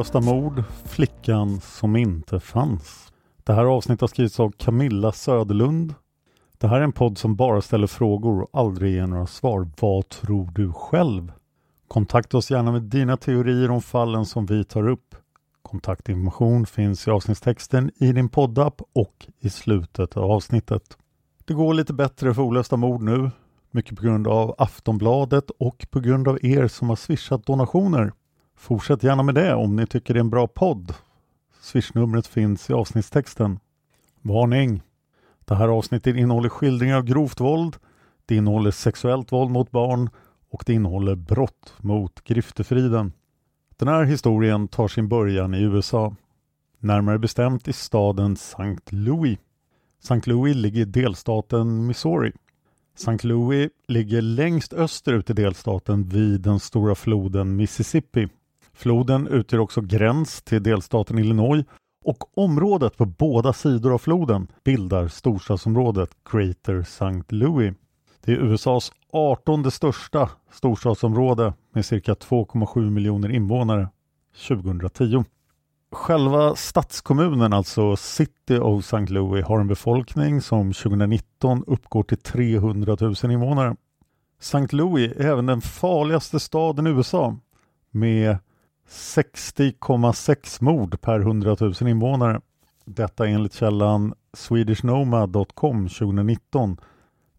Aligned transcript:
Olösta 0.00 0.20
mord, 0.20 0.62
flickan 0.84 1.60
som 1.60 1.96
inte 1.96 2.40
fanns. 2.40 3.12
Det 3.44 3.52
här 3.52 3.64
avsnittet 3.64 4.00
har 4.00 4.08
skrivits 4.08 4.40
av 4.40 4.50
Camilla 4.50 5.12
Söderlund. 5.12 5.94
Det 6.58 6.68
här 6.68 6.76
är 6.76 6.84
en 6.84 6.92
podd 6.92 7.18
som 7.18 7.36
bara 7.36 7.62
ställer 7.62 7.86
frågor 7.86 8.42
och 8.42 8.48
aldrig 8.52 8.94
ger 8.94 9.06
några 9.06 9.26
svar. 9.26 9.68
Vad 9.80 10.08
tror 10.08 10.50
du 10.54 10.72
själv? 10.72 11.32
Kontakta 11.88 12.36
oss 12.36 12.50
gärna 12.50 12.72
med 12.72 12.82
dina 12.82 13.16
teorier 13.16 13.70
om 13.70 13.82
fallen 13.82 14.26
som 14.26 14.46
vi 14.46 14.64
tar 14.64 14.88
upp. 14.88 15.14
Kontaktinformation 15.62 16.66
finns 16.66 17.06
i 17.06 17.10
avsnittstexten 17.10 17.90
i 17.96 18.12
din 18.12 18.28
poddapp 18.28 18.82
och 18.92 19.26
i 19.40 19.50
slutet 19.50 20.16
av 20.16 20.30
avsnittet. 20.30 20.82
Det 21.44 21.54
går 21.54 21.74
lite 21.74 21.92
bättre 21.92 22.34
för 22.34 22.42
olösta 22.42 22.76
mord 22.76 23.02
nu. 23.02 23.30
Mycket 23.70 23.96
på 23.96 24.02
grund 24.02 24.28
av 24.28 24.54
Aftonbladet 24.58 25.50
och 25.58 25.86
på 25.90 26.00
grund 26.00 26.28
av 26.28 26.38
er 26.44 26.68
som 26.68 26.88
har 26.88 26.96
swishat 26.96 27.46
donationer. 27.46 28.12
Fortsätt 28.60 29.02
gärna 29.02 29.22
med 29.22 29.34
det 29.34 29.54
om 29.54 29.76
ni 29.76 29.86
tycker 29.86 30.14
det 30.14 30.18
är 30.18 30.24
en 30.24 30.30
bra 30.30 30.46
podd. 30.46 30.94
Swishnumret 31.60 32.26
finns 32.26 32.70
i 32.70 32.72
avsnittstexten. 32.72 33.58
Varning! 34.22 34.82
Det 35.44 35.54
här 35.54 35.68
avsnittet 35.68 36.16
innehåller 36.16 36.48
skildringar 36.48 36.96
av 36.96 37.04
grovt 37.04 37.40
våld, 37.40 37.76
det 38.26 38.36
innehåller 38.36 38.70
sexuellt 38.70 39.32
våld 39.32 39.50
mot 39.50 39.70
barn 39.70 40.10
och 40.50 40.62
det 40.66 40.72
innehåller 40.72 41.14
brott 41.14 41.74
mot 41.78 42.24
griftefriden. 42.24 43.12
Den 43.76 43.88
här 43.88 44.04
historien 44.04 44.68
tar 44.68 44.88
sin 44.88 45.08
början 45.08 45.54
i 45.54 45.62
USA. 45.62 46.14
Närmare 46.78 47.18
bestämt 47.18 47.68
i 47.68 47.72
staden 47.72 48.32
St. 48.32 48.78
Louis. 48.90 49.38
St. 50.02 50.30
Louis 50.30 50.56
ligger 50.56 50.80
i 50.80 50.84
delstaten 50.84 51.86
Missouri. 51.86 52.32
St. 52.94 53.28
Louis 53.28 53.70
ligger 53.88 54.22
längst 54.22 54.72
österut 54.72 55.30
i 55.30 55.32
delstaten 55.32 56.08
vid 56.08 56.40
den 56.40 56.60
stora 56.60 56.94
floden 56.94 57.56
Mississippi. 57.56 58.28
Floden 58.80 59.26
utgör 59.26 59.60
också 59.60 59.80
gräns 59.80 60.42
till 60.42 60.62
delstaten 60.62 61.18
Illinois 61.18 61.64
och 62.04 62.38
området 62.38 62.96
på 62.96 63.04
båda 63.04 63.52
sidor 63.52 63.94
av 63.94 63.98
floden 63.98 64.46
bildar 64.64 65.08
storstadsområdet 65.08 66.10
Greater 66.32 66.78
St. 66.80 67.22
Louis. 67.28 67.74
Det 68.24 68.32
är 68.32 68.36
USAs 68.36 68.92
18 69.12 69.70
största 69.70 70.30
storstadsområde 70.52 71.52
med 71.72 71.86
cirka 71.86 72.14
2,7 72.14 72.90
miljoner 72.90 73.28
invånare 73.28 73.88
2010. 74.48 75.24
Själva 75.92 76.54
stadskommunen, 76.54 77.52
alltså 77.52 77.96
City 77.96 78.58
of 78.58 78.84
St. 78.84 79.12
Louis, 79.12 79.44
har 79.44 79.60
en 79.60 79.68
befolkning 79.68 80.40
som 80.40 80.72
2019 80.72 81.64
uppgår 81.66 82.02
till 82.02 82.18
300 82.18 82.96
000 83.00 83.14
invånare. 83.24 83.76
St. 84.38 84.76
Louis 84.76 85.12
är 85.16 85.24
även 85.24 85.46
den 85.46 85.60
farligaste 85.60 86.40
staden 86.40 86.86
i 86.86 86.90
USA 86.90 87.36
med 87.90 88.38
60,6 88.90 90.62
mord 90.62 91.00
per 91.00 91.20
100 91.20 91.56
000 91.60 91.74
invånare. 91.80 92.40
Detta 92.84 93.26
enligt 93.26 93.54
källan 93.54 94.14
swedishnomad.com 94.32 95.88
2019. 95.88 96.76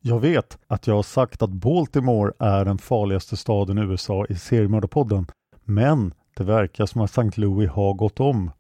Jag 0.02 0.20
vet 0.20 0.58
att 0.68 0.88
jag 0.88 0.96
har 0.96 1.04
sagt 1.04 1.42
att 1.42 1.50
Baltimore 1.50 2.32
är 2.40 2.66
den 2.66 2.78
farligaste 2.78 3.38
staden 3.38 3.78
i 3.78 3.82
USA 3.82 4.26
i 4.30 4.36
seriemördarpodden, 4.36 5.28
men 5.64 6.14
det 6.38 6.44
verkar 6.44 6.86
som 6.86 7.02
att 7.02 7.10
St. 7.18 7.42
Louis 7.42 7.70
har 7.70 7.94
gått 7.94 8.20
om. 8.20 8.52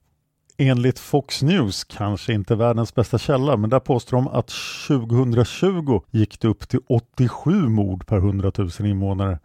Enligt 0.57 0.99
Fox 0.99 1.41
News, 1.41 1.83
kanske 1.83 2.33
inte 2.33 2.55
världens 2.55 2.95
bästa 2.95 3.17
källa, 3.17 3.57
men 3.57 3.69
där 3.69 3.79
påstår 3.79 4.17
de 4.17 4.27
att 4.27 4.51
2020 4.87 6.01
gick 6.11 6.39
det 6.39 6.47
upp 6.47 6.69
till 6.69 6.79
87 6.89 7.51
mord 7.51 8.07
per 8.07 8.17
100 8.17 8.51
000 8.57 8.69
invånare. 8.79 9.39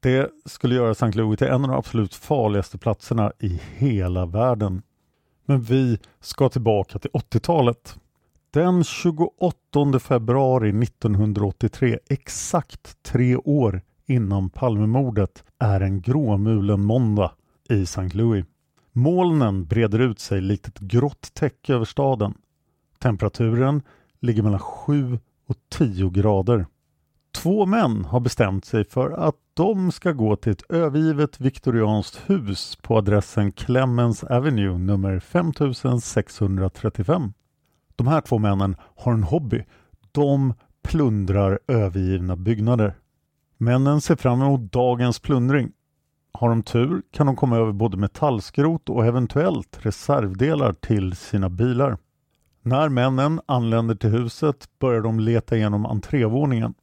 Det 0.00 0.30
skulle 0.44 0.74
göra 0.74 0.90
St. 0.90 1.12
Louis 1.12 1.38
till 1.38 1.46
en 1.46 1.64
av 1.64 1.70
de 1.70 1.76
absolut 1.78 2.14
farligaste 2.14 2.78
platserna 2.78 3.32
i 3.38 3.60
hela 3.76 4.26
världen. 4.26 4.82
Men 5.46 5.60
vi 5.60 5.98
ska 6.20 6.48
tillbaka 6.48 6.98
till 6.98 7.10
80-talet. 7.10 7.96
Den 8.50 8.84
28 8.84 9.98
februari 10.00 10.68
1983, 10.82 11.98
exakt 12.08 13.02
tre 13.02 13.36
år 13.36 13.82
innan 14.06 14.50
Palmemordet, 14.50 15.44
är 15.58 15.80
en 15.80 16.00
gråmulen 16.00 16.84
måndag 16.84 17.32
i 17.68 17.82
St. 17.82 18.08
Louis. 18.08 18.44
Molnen 18.92 19.66
breder 19.66 19.98
ut 19.98 20.20
sig 20.20 20.40
likt 20.40 20.68
ett 20.68 20.78
grått 20.78 21.34
täcke 21.34 21.74
över 21.74 21.84
staden. 21.84 22.34
Temperaturen 22.98 23.82
ligger 24.20 24.42
mellan 24.42 24.60
7 24.60 25.18
och 25.46 25.56
10 25.70 26.10
grader. 26.10 26.66
Två 27.34 27.66
män 27.66 28.04
har 28.04 28.20
bestämt 28.20 28.64
sig 28.64 28.84
för 28.84 29.10
att 29.10 29.34
de 29.58 29.92
ska 29.92 30.12
gå 30.12 30.36
till 30.36 30.52
ett 30.52 30.70
övergivet 30.70 31.40
viktorianskt 31.40 32.30
hus 32.30 32.78
på 32.82 32.96
adressen 32.96 33.52
Clemens 33.52 34.24
Avenue 34.24 34.78
nummer 34.78 35.20
5635. 35.20 37.32
De 37.96 38.06
här 38.06 38.20
två 38.20 38.38
männen 38.38 38.76
har 38.96 39.12
en 39.12 39.22
hobby. 39.22 39.64
De 40.12 40.54
plundrar 40.82 41.58
övergivna 41.68 42.36
byggnader. 42.36 42.94
Männen 43.56 44.00
ser 44.00 44.16
fram 44.16 44.42
emot 44.42 44.72
dagens 44.72 45.20
plundring. 45.20 45.72
Har 46.32 46.48
de 46.48 46.62
tur 46.62 47.02
kan 47.10 47.26
de 47.26 47.36
komma 47.36 47.56
över 47.56 47.72
både 47.72 47.96
metallskrot 47.96 48.88
och 48.88 49.06
eventuellt 49.06 49.78
reservdelar 49.82 50.72
till 50.72 51.16
sina 51.16 51.48
bilar. 51.48 51.98
När 52.62 52.88
männen 52.88 53.40
anländer 53.46 53.94
till 53.94 54.10
huset 54.10 54.68
börjar 54.78 55.00
de 55.00 55.20
leta 55.20 55.56
igenom 55.56 55.86
entrévåningen. 55.86 56.74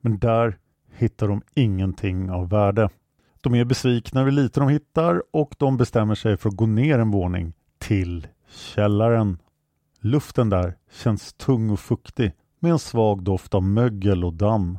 Men 0.00 0.18
där 0.18 0.58
hittar 0.96 1.28
de 1.28 1.42
ingenting 1.54 2.30
av 2.30 2.48
värde. 2.48 2.90
De 3.40 3.54
är 3.54 3.64
besvikna 3.64 4.20
över 4.20 4.30
lite 4.30 4.60
de 4.60 4.68
hittar 4.68 5.22
och 5.30 5.54
de 5.58 5.76
bestämmer 5.76 6.14
sig 6.14 6.36
för 6.36 6.48
att 6.48 6.56
gå 6.56 6.66
ner 6.66 6.98
en 6.98 7.10
våning 7.10 7.52
till 7.78 8.26
källaren. 8.48 9.38
Luften 10.00 10.48
där 10.48 10.74
känns 10.90 11.32
tung 11.32 11.70
och 11.70 11.80
fuktig 11.80 12.32
med 12.58 12.72
en 12.72 12.78
svag 12.78 13.22
doft 13.22 13.54
av 13.54 13.62
mögel 13.62 14.24
och 14.24 14.34
damm. 14.34 14.78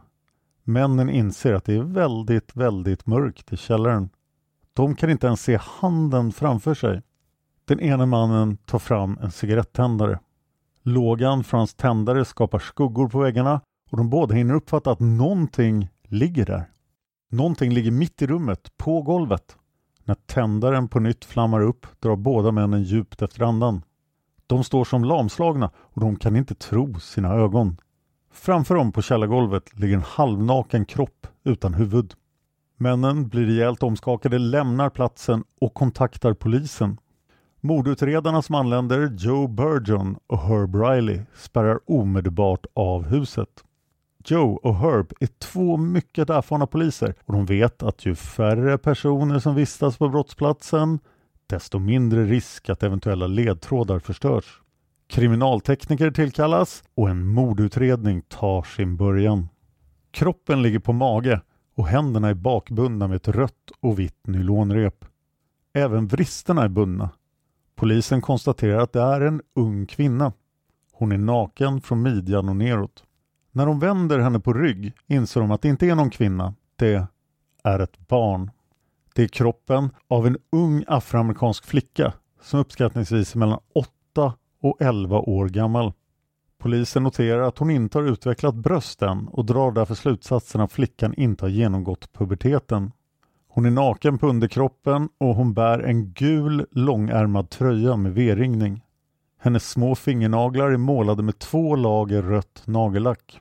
Männen 0.64 1.10
inser 1.10 1.54
att 1.54 1.66
det 1.66 1.76
är 1.76 1.84
väldigt, 1.84 2.56
väldigt 2.56 3.06
mörkt 3.06 3.54
i 3.54 3.58
källaren. 3.58 4.10
De 4.74 4.96
kan 4.96 5.10
inte 5.10 5.28
ens 5.28 5.42
se 5.42 5.60
handen 5.62 6.32
framför 6.32 6.74
sig. 6.74 7.02
Den 7.66 7.80
ene 7.80 8.06
mannen 8.06 8.58
tar 8.58 8.80
fram 8.80 9.18
en 9.22 9.32
cigarettändare. 9.32 10.20
Lågan 10.82 11.44
från 11.44 11.58
hans 11.58 11.74
tändare 11.74 12.26
skapar 12.26 12.60
skuggor 12.60 13.10
på 13.10 13.20
väggarna 13.20 13.62
och 13.92 13.98
de 13.98 14.10
båda 14.10 14.36
hinner 14.36 14.54
uppfatta 14.54 14.92
att 14.92 15.00
någonting 15.00 15.90
ligger 16.14 16.46
där. 16.46 16.70
Någonting 17.32 17.74
ligger 17.74 17.92
mitt 17.92 18.22
i 18.22 18.28
rummet, 18.28 18.78
på 18.78 19.02
golvet. 19.02 19.58
När 20.04 20.16
tändaren 20.16 20.88
på 20.88 21.00
nytt 21.00 21.26
flammar 21.26 21.62
upp 21.62 21.88
drar 22.00 22.16
båda 22.16 22.52
männen 22.52 22.84
djupt 22.84 23.22
efter 23.22 23.44
andan. 23.44 23.82
De 24.48 24.64
står 24.64 24.86
som 24.86 25.04
lamslagna 25.04 25.72
och 25.76 26.02
de 26.02 26.16
kan 26.16 26.36
inte 26.36 26.56
tro 26.56 27.00
sina 27.00 27.34
ögon. 27.34 27.78
Framför 28.32 28.76
dem 28.76 28.92
på 28.92 29.02
källargolvet 29.02 29.80
ligger 29.80 29.96
en 29.96 30.02
halvnaken 30.02 30.86
kropp 30.86 31.28
utan 31.44 31.74
huvud. 31.74 32.14
Männen 32.78 33.28
blir 33.28 33.46
rejält 33.46 33.84
omskakade, 33.84 34.40
lämnar 34.40 34.90
platsen 34.90 35.44
och 35.62 35.74
kontaktar 35.74 36.34
polisen. 36.34 36.98
Mordutredarna 37.62 38.42
som 38.42 38.56
anländer, 38.56 39.16
Joe 39.18 39.48
Burgeon 39.48 40.18
och 40.28 40.40
Herb 40.40 40.76
Riley, 40.76 41.22
spärrar 41.36 41.80
omedelbart 41.86 42.66
av 42.74 43.04
huset. 43.04 43.64
Joe 44.26 44.60
och 44.64 44.76
Herb 44.76 45.14
är 45.20 45.28
två 45.28 45.78
mycket 45.78 46.30
erfarna 46.30 46.68
poliser 46.68 47.16
och 47.26 47.34
de 47.34 47.46
vet 47.46 47.84
att 47.84 48.06
ju 48.06 48.16
färre 48.16 48.78
personer 48.78 49.40
som 49.40 49.56
vistas 49.56 49.98
på 49.98 50.10
brottsplatsen 50.10 51.00
desto 51.48 51.80
mindre 51.80 52.26
risk 52.26 52.70
att 52.70 52.84
eventuella 52.84 53.28
ledtrådar 53.28 54.00
förstörs. 54.00 54.62
Kriminaltekniker 55.08 56.12
tillkallas 56.12 56.84
och 56.96 57.10
en 57.10 57.26
mordutredning 57.26 58.22
tar 58.22 58.64
sin 58.64 58.98
början. 58.98 59.50
Kroppen 60.12 60.62
ligger 60.62 60.80
på 60.80 60.94
mage 60.94 61.42
och 61.76 61.88
händerna 61.88 62.30
är 62.30 62.34
bakbundna 62.34 63.08
med 63.08 63.16
ett 63.16 63.28
rött 63.28 63.72
och 63.80 64.00
vitt 64.00 64.28
nylonrep. 64.28 65.06
Även 65.74 66.08
vristerna 66.08 66.64
är 66.64 66.70
bundna. 66.70 67.10
Polisen 67.76 68.22
konstaterar 68.22 68.78
att 68.78 68.94
det 68.94 69.02
är 69.02 69.22
en 69.22 69.42
ung 69.56 69.86
kvinna. 69.86 70.34
Hon 70.92 71.12
är 71.12 71.18
naken 71.18 71.82
från 71.82 72.02
midjan 72.02 72.50
och 72.50 72.56
neråt. 72.56 73.04
När 73.56 73.66
de 73.66 73.80
vänder 73.80 74.20
henne 74.20 74.40
på 74.40 74.54
rygg 74.54 74.94
inser 75.08 75.42
de 75.42 75.52
att 75.52 75.62
det 75.62 75.68
inte 75.68 75.88
är 75.88 75.96
någon 75.96 76.10
kvinna. 76.10 76.54
Det 76.76 77.08
är 77.64 77.80
ett 77.80 78.08
barn. 78.08 78.52
Det 79.16 79.24
är 79.24 79.28
kroppen 79.28 79.90
av 80.08 80.28
en 80.28 80.38
ung 80.52 80.84
afroamerikansk 80.88 81.66
flicka 81.66 82.14
som 82.42 82.60
uppskattningsvis 82.60 83.36
är 83.36 83.40
mellan 83.40 83.60
8 84.14 84.34
och 84.62 84.82
11 84.82 85.20
år 85.20 85.50
gammal. 85.50 85.94
Polisen 86.58 87.04
noterar 87.04 87.42
att 87.42 87.58
hon 87.58 87.70
inte 87.70 87.98
har 87.98 88.06
utvecklat 88.06 88.56
bröst 88.56 89.02
än 89.02 89.28
och 89.28 89.46
drar 89.46 89.72
därför 89.72 89.96
slutsatsen 89.96 90.62
att 90.62 90.72
flickan 90.72 91.14
inte 91.14 91.46
har 91.46 91.50
genomgått 91.50 92.14
puberteten. 92.14 92.92
Hon 93.48 93.66
är 93.66 93.72
naken 93.72 94.18
på 94.18 94.28
underkroppen 94.28 95.10
och 95.18 95.36
hon 95.36 95.54
bär 95.54 95.80
en 95.80 96.14
gul 96.14 96.66
långärmad 96.72 97.50
tröja 97.50 97.96
med 97.98 98.14
V-ringning. 98.14 98.82
Hennes 99.40 99.70
små 99.70 99.96
fingernaglar 99.96 100.72
är 100.72 100.78
målade 100.78 101.24
med 101.24 101.40
två 101.40 101.76
lager 101.76 102.22
rött 102.22 102.64
nagellack. 102.66 103.40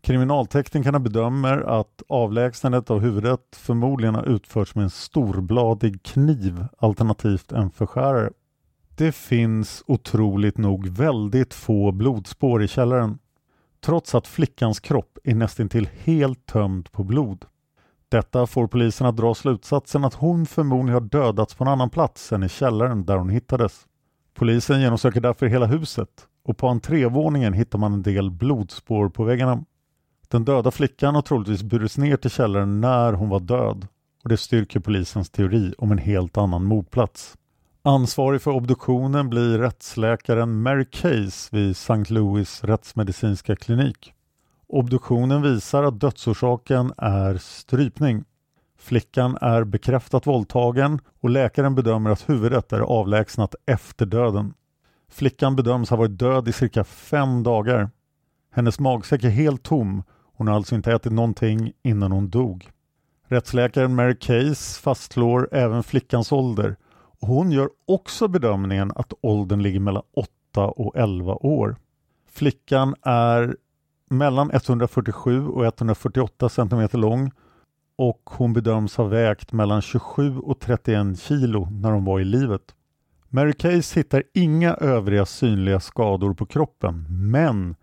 Kriminalteknikerna 0.00 0.98
bedömer 0.98 1.58
att 1.58 2.02
avlägsnandet 2.08 2.90
av 2.90 3.00
huvudet 3.00 3.40
förmodligen 3.56 4.14
har 4.14 4.24
utförts 4.24 4.74
med 4.74 4.84
en 4.84 4.90
storbladig 4.90 6.02
kniv 6.02 6.66
alternativt 6.78 7.52
en 7.52 7.70
förskärare. 7.70 8.30
Det 8.96 9.12
finns 9.12 9.84
otroligt 9.86 10.58
nog 10.58 10.88
väldigt 10.88 11.54
få 11.54 11.92
blodspår 11.92 12.62
i 12.62 12.68
källaren 12.68 13.18
trots 13.80 14.14
att 14.14 14.26
flickans 14.26 14.80
kropp 14.80 15.18
är 15.24 15.34
nästintill 15.34 15.88
helt 16.04 16.46
tömd 16.46 16.92
på 16.92 17.04
blod. 17.04 17.44
Detta 18.08 18.46
får 18.46 18.66
polisen 18.66 19.06
att 19.06 19.16
dra 19.16 19.34
slutsatsen 19.34 20.04
att 20.04 20.14
hon 20.14 20.46
förmodligen 20.46 20.94
har 20.94 21.08
dödats 21.08 21.54
på 21.54 21.64
en 21.64 21.68
annan 21.68 21.90
plats 21.90 22.32
än 22.32 22.42
i 22.42 22.48
källaren 22.48 23.04
där 23.04 23.16
hon 23.16 23.28
hittades. 23.28 23.86
Polisen 24.34 24.80
genomsöker 24.80 25.20
därför 25.20 25.46
hela 25.46 25.66
huset 25.66 26.08
och 26.44 26.56
på 26.56 26.68
entrévåningen 26.68 27.52
hittar 27.52 27.78
man 27.78 27.92
en 27.92 28.02
del 28.02 28.30
blodspår 28.30 29.08
på 29.08 29.24
väggarna. 29.24 29.64
Den 30.30 30.44
döda 30.44 30.70
flickan 30.70 31.14
har 31.14 31.22
troligtvis 31.22 31.62
burits 31.62 31.98
ner 31.98 32.16
till 32.16 32.30
källaren 32.30 32.80
när 32.80 33.12
hon 33.12 33.28
var 33.28 33.40
död 33.40 33.86
och 34.22 34.28
det 34.28 34.36
styrker 34.36 34.80
polisens 34.80 35.30
teori 35.30 35.74
om 35.78 35.92
en 35.92 35.98
helt 35.98 36.36
annan 36.36 36.64
mordplats. 36.64 37.36
Ansvarig 37.82 38.42
för 38.42 38.50
obduktionen 38.50 39.30
blir 39.30 39.58
rättsläkaren 39.58 40.62
Mary 40.62 40.84
Case 40.84 41.56
vid 41.56 41.70
St. 41.70 42.04
Louis 42.14 42.64
rättsmedicinska 42.64 43.56
klinik. 43.56 44.12
Obduktionen 44.66 45.42
visar 45.42 45.82
att 45.82 46.00
dödsorsaken 46.00 46.92
är 46.96 47.36
strypning. 47.36 48.24
Flickan 48.78 49.38
är 49.40 49.64
bekräftat 49.64 50.26
våldtagen 50.26 51.00
och 51.20 51.30
läkaren 51.30 51.74
bedömer 51.74 52.10
att 52.10 52.28
huvudet 52.28 52.72
är 52.72 52.80
avlägsnat 52.80 53.54
efter 53.66 54.06
döden. 54.06 54.54
Flickan 55.10 55.56
bedöms 55.56 55.90
ha 55.90 55.96
varit 55.96 56.18
död 56.18 56.48
i 56.48 56.52
cirka 56.52 56.84
fem 56.84 57.42
dagar. 57.42 57.90
Hennes 58.52 58.80
magsäck 58.80 59.24
är 59.24 59.30
helt 59.30 59.62
tom. 59.62 60.02
Hon 60.38 60.48
har 60.48 60.54
alltså 60.54 60.74
inte 60.74 60.92
ätit 60.92 61.12
någonting 61.12 61.72
innan 61.82 62.12
hon 62.12 62.30
dog. 62.30 62.70
Rättsläkaren 63.28 63.94
Mary 63.94 64.16
Case 64.16 64.80
fastslår 64.80 65.48
även 65.52 65.82
flickans 65.82 66.32
ålder 66.32 66.76
och 67.20 67.28
hon 67.28 67.52
gör 67.52 67.70
också 67.86 68.28
bedömningen 68.28 68.92
att 68.94 69.12
åldern 69.20 69.62
ligger 69.62 69.80
mellan 69.80 70.02
8 70.52 70.66
och 70.66 70.96
11 70.96 71.34
år. 71.34 71.76
Flickan 72.30 72.94
är 73.02 73.56
mellan 74.10 74.50
147 74.50 75.46
och 75.46 75.64
148 75.64 76.48
cm 76.48 76.88
lång 76.92 77.30
och 77.96 78.22
hon 78.24 78.52
bedöms 78.52 78.96
ha 78.96 79.04
vägt 79.04 79.52
mellan 79.52 79.82
27 79.82 80.38
och 80.38 80.60
31 80.60 81.20
kilo 81.20 81.68
när 81.70 81.90
hon 81.90 82.04
var 82.04 82.20
i 82.20 82.24
livet. 82.24 82.74
Mary 83.28 83.52
Case 83.52 84.00
hittar 84.00 84.22
inga 84.34 84.74
övriga 84.74 85.26
synliga 85.26 85.80
skador 85.80 86.34
på 86.34 86.46
kroppen 86.46 87.06
men 87.08 87.76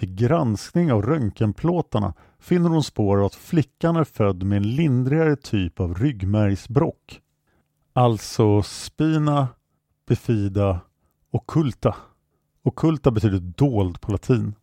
vid 0.00 0.16
granskning 0.16 0.92
av 0.92 1.02
röntgenplåtarna 1.02 2.14
finner 2.38 2.68
hon 2.68 2.82
spår 2.82 3.18
av 3.18 3.24
att 3.24 3.34
flickan 3.34 3.96
är 3.96 4.04
född 4.04 4.42
med 4.42 4.56
en 4.56 4.70
lindrigare 4.70 5.36
typ 5.36 5.80
av 5.80 5.94
ryggmärgsbråck. 5.94 7.20
Alltså 7.92 8.62
spina, 8.62 9.48
bifida 10.08 10.80
och 11.30 11.46
kulta. 11.46 11.94
Och 12.62 12.80
betyder 13.02 13.38
dold 13.38 14.00
på 14.00 14.12
latin. 14.12 14.54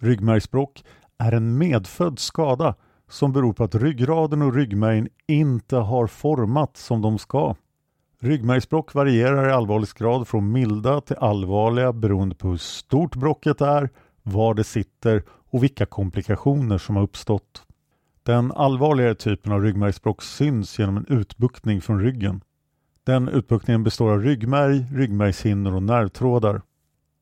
Ryggmärgsbråck 0.00 0.84
är 1.18 1.32
en 1.32 1.58
medfödd 1.58 2.18
skada 2.18 2.74
som 3.08 3.32
beror 3.32 3.52
på 3.52 3.64
att 3.64 3.74
ryggraden 3.74 4.42
och 4.42 4.54
ryggmärgen 4.54 5.08
inte 5.26 5.76
har 5.76 6.06
formats 6.06 6.84
som 6.84 7.02
de 7.02 7.18
ska. 7.18 7.54
Ryggmärgsbråck 8.20 8.94
varierar 8.94 9.48
i 9.48 9.52
allvarlighetsgrad 9.52 10.28
från 10.28 10.52
milda 10.52 11.00
till 11.00 11.16
allvarliga 11.16 11.92
beroende 11.92 12.34
på 12.34 12.48
hur 12.48 12.56
stort 12.56 13.16
bråcket 13.16 13.60
är, 13.60 13.90
var 14.28 14.54
det 14.54 14.64
sitter 14.64 15.22
och 15.50 15.62
vilka 15.62 15.86
komplikationer 15.86 16.78
som 16.78 16.96
har 16.96 17.02
uppstått. 17.02 17.62
Den 18.22 18.52
allvarligare 18.52 19.14
typen 19.14 19.52
av 19.52 19.62
ryggmärgsbråck 19.62 20.22
syns 20.22 20.78
genom 20.78 20.96
en 20.96 21.06
utbuktning 21.08 21.80
från 21.80 22.00
ryggen. 22.00 22.40
Den 23.04 23.28
utbuktningen 23.28 23.84
består 23.84 24.12
av 24.12 24.22
ryggmärg, 24.22 24.86
ryggmärgshinnor 24.92 25.74
och 25.74 25.82
nervtrådar 25.82 26.62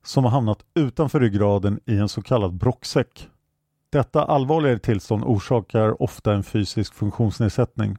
som 0.05 0.23
har 0.23 0.31
hamnat 0.31 0.59
utanför 0.73 1.19
ryggraden 1.19 1.79
i 1.85 1.97
en 1.97 2.09
så 2.09 2.21
kallad 2.21 2.53
brocksäck. 2.53 3.29
Detta 3.89 4.23
allvarligare 4.23 4.79
tillstånd 4.79 5.23
orsakar 5.23 6.01
ofta 6.01 6.33
en 6.33 6.43
fysisk 6.43 6.93
funktionsnedsättning. 6.93 7.97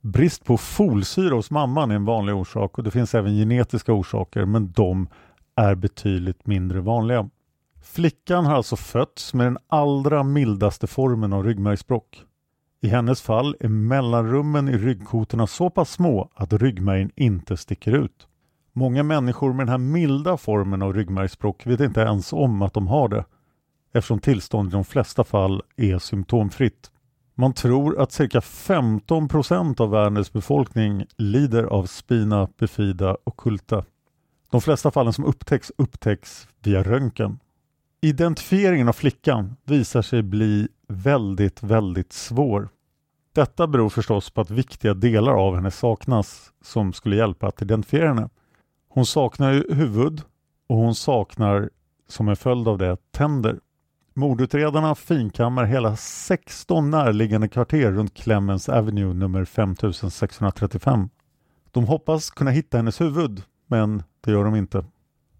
Brist 0.00 0.44
på 0.44 0.56
folsyra 0.56 1.34
hos 1.34 1.50
mamman 1.50 1.90
är 1.90 1.94
en 1.94 2.04
vanlig 2.04 2.34
orsak 2.34 2.78
och 2.78 2.84
det 2.84 2.90
finns 2.90 3.14
även 3.14 3.36
genetiska 3.36 3.92
orsaker 3.92 4.44
men 4.44 4.72
de 4.72 5.08
är 5.54 5.74
betydligt 5.74 6.46
mindre 6.46 6.80
vanliga. 6.80 7.30
Flickan 7.84 8.46
har 8.46 8.54
alltså 8.54 8.76
fötts 8.76 9.34
med 9.34 9.46
den 9.46 9.58
allra 9.66 10.22
mildaste 10.22 10.86
formen 10.86 11.32
av 11.32 11.44
ryggmärgsbråck. 11.44 12.22
I 12.80 12.88
hennes 12.88 13.22
fall 13.22 13.56
är 13.60 13.68
mellanrummen 13.68 14.68
i 14.68 14.78
ryggkotorna 14.78 15.46
så 15.46 15.70
pass 15.70 15.90
små 15.90 16.30
att 16.34 16.52
ryggmärgen 16.52 17.10
inte 17.16 17.56
sticker 17.56 17.92
ut. 17.92 18.26
Många 18.72 19.02
människor 19.02 19.52
med 19.52 19.66
den 19.66 19.70
här 19.70 19.78
milda 19.78 20.36
formen 20.36 20.82
av 20.82 20.94
ryggmärgsbråck 20.94 21.66
vet 21.66 21.80
inte 21.80 22.00
ens 22.00 22.32
om 22.32 22.62
att 22.62 22.74
de 22.74 22.88
har 22.88 23.08
det 23.08 23.24
eftersom 23.92 24.20
tillståndet 24.20 24.72
i 24.72 24.76
de 24.76 24.84
flesta 24.84 25.24
fall 25.24 25.62
är 25.76 25.98
symptomfritt. 25.98 26.90
Man 27.34 27.52
tror 27.52 28.00
att 28.00 28.12
cirka 28.12 28.40
15 28.40 29.28
procent 29.28 29.80
av 29.80 29.90
världens 29.90 30.32
befolkning 30.32 31.06
lider 31.16 31.64
av 31.64 31.86
spina 31.86 32.48
bifida 32.58 33.16
occulta. 33.24 33.84
De 34.50 34.60
flesta 34.60 34.90
fallen 34.90 35.12
som 35.12 35.24
upptäcks 35.24 35.72
upptäcks 35.78 36.48
via 36.62 36.82
röntgen. 36.82 37.38
Identifieringen 38.04 38.88
av 38.88 38.92
flickan 38.92 39.56
visar 39.64 40.02
sig 40.02 40.22
bli 40.22 40.68
väldigt, 40.88 41.62
väldigt 41.62 42.12
svår. 42.12 42.68
Detta 43.34 43.66
beror 43.66 43.88
förstås 43.88 44.30
på 44.30 44.40
att 44.40 44.50
viktiga 44.50 44.94
delar 44.94 45.32
av 45.32 45.54
henne 45.54 45.70
saknas 45.70 46.52
som 46.62 46.92
skulle 46.92 47.16
hjälpa 47.16 47.46
att 47.46 47.62
identifiera 47.62 48.08
henne. 48.08 48.28
Hon 48.88 49.06
saknar 49.06 49.52
ju 49.52 49.74
huvud 49.74 50.22
och 50.68 50.76
hon 50.76 50.94
saknar 50.94 51.70
som 52.08 52.28
en 52.28 52.36
följd 52.36 52.68
av 52.68 52.78
det 52.78 52.96
tänder. 53.10 53.60
Mordutredarna 54.14 54.94
finkammar 54.94 55.64
hela 55.64 55.96
16 55.96 56.90
närliggande 56.90 57.48
kvarter 57.48 57.92
runt 57.92 58.14
Clemens 58.14 58.68
Avenue 58.68 59.14
nummer 59.14 59.44
5635. 59.44 61.08
De 61.70 61.84
hoppas 61.84 62.30
kunna 62.30 62.50
hitta 62.50 62.76
hennes 62.76 63.00
huvud, 63.00 63.42
men 63.66 64.02
det 64.20 64.30
gör 64.30 64.44
de 64.44 64.56
inte. 64.56 64.84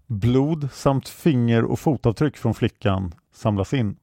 Blod 0.06 0.68
samt 0.72 1.08
finger 1.08 1.64
och 1.64 1.78
fotavtryck 1.78 2.36
från 2.36 2.54
flickan 2.54 3.14
samlas 3.32 3.74
in. 3.74 3.96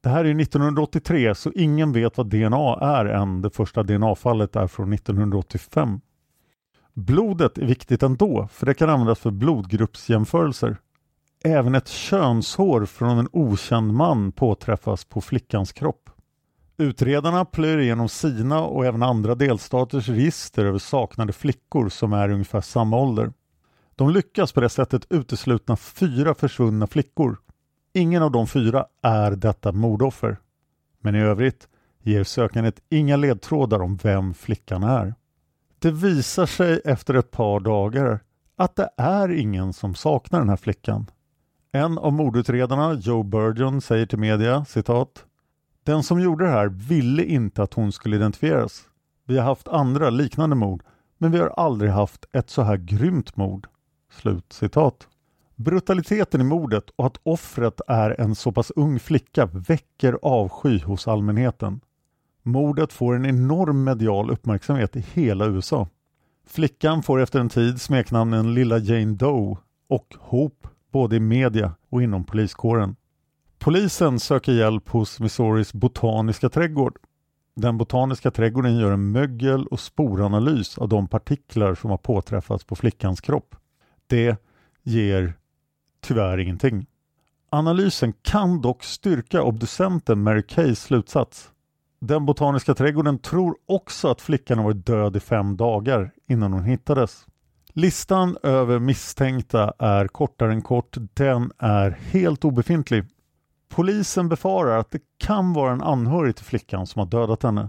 Det 0.00 0.08
här 0.08 0.24
är 0.24 0.40
1983 0.40 1.34
så 1.34 1.52
ingen 1.54 1.92
vet 1.92 2.16
vad 2.16 2.26
DNA 2.26 2.78
är 2.80 3.04
än 3.04 3.42
det 3.42 3.50
första 3.50 3.82
DNA-fallet 3.82 4.56
är 4.56 4.66
från 4.66 4.92
1985. 4.92 6.00
Blodet 6.94 7.58
är 7.58 7.66
viktigt 7.66 8.02
ändå 8.02 8.48
för 8.52 8.66
det 8.66 8.74
kan 8.74 8.90
användas 8.90 9.18
för 9.18 9.30
blodgruppsjämförelser. 9.30 10.76
Även 11.44 11.74
ett 11.74 11.88
könshår 11.88 12.86
från 12.86 13.18
en 13.18 13.28
okänd 13.32 13.92
man 13.92 14.32
påträffas 14.32 15.04
på 15.04 15.20
flickans 15.20 15.72
kropp. 15.72 16.10
Utredarna 16.76 17.44
plöjer 17.44 17.78
igenom 17.78 18.08
sina 18.08 18.62
och 18.62 18.86
även 18.86 19.02
andra 19.02 19.34
delstaters 19.34 20.08
register 20.08 20.64
över 20.64 20.78
saknade 20.78 21.32
flickor 21.32 21.88
som 21.88 22.12
är 22.12 22.28
ungefär 22.30 22.60
samma 22.60 22.96
ålder. 22.96 23.32
De 23.98 24.10
lyckas 24.10 24.52
på 24.52 24.60
det 24.60 24.68
sättet 24.68 25.06
uteslutna 25.10 25.76
fyra 25.76 26.34
försvunna 26.34 26.86
flickor. 26.86 27.38
Ingen 27.92 28.22
av 28.22 28.30
de 28.30 28.46
fyra 28.46 28.86
är 29.02 29.30
detta 29.30 29.72
mordoffer. 29.72 30.36
Men 31.00 31.14
i 31.14 31.20
övrigt 31.20 31.68
ger 32.02 32.24
sökandet 32.24 32.80
inga 32.88 33.16
ledtrådar 33.16 33.80
om 33.80 33.96
vem 33.96 34.34
flickan 34.34 34.82
är. 34.82 35.14
Det 35.78 35.90
visar 35.90 36.46
sig 36.46 36.80
efter 36.84 37.14
ett 37.14 37.30
par 37.30 37.60
dagar 37.60 38.20
att 38.56 38.76
det 38.76 38.88
är 38.96 39.28
ingen 39.28 39.72
som 39.72 39.94
saknar 39.94 40.38
den 40.38 40.48
här 40.48 40.56
flickan. 40.56 41.10
En 41.72 41.98
av 41.98 42.12
mordutredarna, 42.12 42.94
Joe 42.94 43.22
Burgeon, 43.22 43.80
säger 43.80 44.06
till 44.06 44.18
media 44.18 44.64
citat 44.64 45.24
Den 45.84 46.02
som 46.02 46.20
gjorde 46.20 46.44
det 46.44 46.50
här 46.50 46.68
ville 46.68 47.24
inte 47.24 47.62
att 47.62 47.74
hon 47.74 47.92
skulle 47.92 48.16
identifieras. 48.16 48.84
Vi 49.24 49.38
har 49.38 49.44
haft 49.44 49.68
andra 49.68 50.10
liknande 50.10 50.56
mord 50.56 50.82
men 51.18 51.32
vi 51.32 51.38
har 51.38 51.48
aldrig 51.48 51.90
haft 51.90 52.24
ett 52.32 52.50
så 52.50 52.62
här 52.62 52.76
grymt 52.76 53.36
mord. 53.36 53.68
Slut 54.20 54.52
citat. 54.52 55.08
Brutaliteten 55.56 56.40
i 56.40 56.44
mordet 56.44 56.84
och 56.96 57.06
att 57.06 57.20
offret 57.22 57.80
är 57.88 58.20
en 58.20 58.34
så 58.34 58.52
pass 58.52 58.72
ung 58.76 59.00
flicka 59.00 59.46
väcker 59.46 60.18
avsky 60.22 60.80
hos 60.82 61.08
allmänheten. 61.08 61.80
Mordet 62.42 62.92
får 62.92 63.14
en 63.14 63.26
enorm 63.26 63.84
medial 63.84 64.30
uppmärksamhet 64.30 64.96
i 64.96 65.00
hela 65.14 65.46
USA. 65.46 65.88
Flickan 66.46 67.02
får 67.02 67.20
efter 67.20 67.40
en 67.40 67.48
tid 67.48 67.80
smeknamnen 67.80 68.54
Lilla 68.54 68.78
Jane 68.78 69.14
Doe 69.14 69.56
och 69.88 70.14
Hope 70.18 70.68
både 70.92 71.16
i 71.16 71.20
media 71.20 71.74
och 71.90 72.02
inom 72.02 72.24
poliskåren. 72.24 72.96
Polisen 73.58 74.20
söker 74.20 74.52
hjälp 74.52 74.88
hos 74.88 75.20
Missouris 75.20 75.72
botaniska 75.72 76.48
trädgård. 76.48 76.98
Den 77.56 77.78
botaniska 77.78 78.30
trädgården 78.30 78.76
gör 78.76 78.92
en 78.92 79.12
mögel 79.12 79.66
och 79.66 79.80
sporanalys 79.80 80.78
av 80.78 80.88
de 80.88 81.08
partiklar 81.08 81.74
som 81.74 81.90
har 81.90 81.98
påträffats 81.98 82.64
på 82.64 82.76
flickans 82.76 83.20
kropp. 83.20 83.56
Det 84.06 84.36
ger 84.82 85.34
tyvärr 86.00 86.38
ingenting. 86.38 86.86
Analysen 87.50 88.12
kan 88.22 88.60
dock 88.60 88.84
styrka 88.84 89.42
obducenten 89.42 90.22
Mary 90.22 90.42
Kays 90.42 90.82
slutsats. 90.82 91.50
Den 92.00 92.26
botaniska 92.26 92.74
trädgården 92.74 93.18
tror 93.18 93.56
också 93.66 94.08
att 94.08 94.20
flickan 94.20 94.58
har 94.58 94.64
varit 94.64 94.86
död 94.86 95.16
i 95.16 95.20
fem 95.20 95.56
dagar 95.56 96.10
innan 96.26 96.52
hon 96.52 96.64
hittades. 96.64 97.26
Listan 97.72 98.36
över 98.42 98.78
misstänkta 98.78 99.72
är 99.78 100.08
kortare 100.08 100.52
än 100.52 100.62
kort. 100.62 100.96
Den 101.14 101.52
är 101.58 101.90
helt 101.90 102.44
obefintlig. 102.44 103.04
Polisen 103.68 104.28
befarar 104.28 104.78
att 104.78 104.90
det 104.90 105.00
kan 105.18 105.52
vara 105.52 105.72
en 105.72 105.82
anhörig 105.82 106.36
till 106.36 106.44
flickan 106.44 106.86
som 106.86 107.00
har 107.00 107.06
dödat 107.06 107.42
henne. 107.42 107.68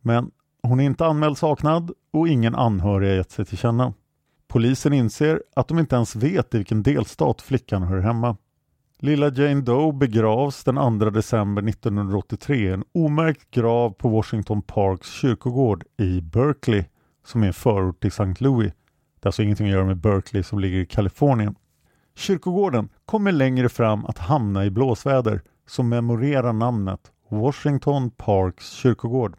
Men 0.00 0.30
hon 0.62 0.80
är 0.80 0.84
inte 0.84 1.06
anmäld 1.06 1.38
saknad 1.38 1.90
och 2.12 2.28
ingen 2.28 2.54
anhörig 2.54 3.08
har 3.08 3.16
gett 3.16 3.30
sig 3.30 3.44
till 3.44 3.58
känna. 3.58 3.92
Polisen 4.54 4.92
inser 4.92 5.42
att 5.56 5.68
de 5.68 5.78
inte 5.78 5.96
ens 5.96 6.16
vet 6.16 6.54
i 6.54 6.56
vilken 6.56 6.82
delstat 6.82 7.42
flickan 7.42 7.82
hör 7.82 7.98
hemma. 7.98 8.36
Lilla 8.98 9.28
Jane 9.28 9.60
Doe 9.60 9.92
begravs 9.92 10.64
den 10.64 11.00
2 11.00 11.10
december 11.10 11.68
1983 11.68 12.56
i 12.56 12.72
en 12.72 12.84
omärkt 12.92 13.50
grav 13.50 13.90
på 13.90 14.08
Washington 14.08 14.62
Parks 14.62 15.10
kyrkogård 15.10 15.84
i 15.98 16.20
Berkeley 16.20 16.84
som 17.26 17.42
är 17.42 17.46
en 17.46 17.52
förort 17.52 18.00
till 18.00 18.08
St. 18.08 18.34
Louis. 18.38 18.72
Det 18.72 19.24
har 19.24 19.28
alltså 19.28 19.42
ingenting 19.42 19.66
att 19.66 19.72
göra 19.72 19.84
med 19.84 19.96
Berkeley 19.96 20.42
som 20.42 20.58
ligger 20.58 20.78
i 20.78 20.86
Kalifornien. 20.86 21.54
Kyrkogården 22.16 22.88
kommer 23.06 23.32
längre 23.32 23.68
fram 23.68 24.04
att 24.04 24.18
hamna 24.18 24.64
i 24.64 24.70
blåsväder 24.70 25.42
som 25.66 25.88
memorerar 25.88 26.52
namnet 26.52 27.00
Washington 27.28 28.10
Parks 28.10 28.70
kyrkogård. 28.70 29.36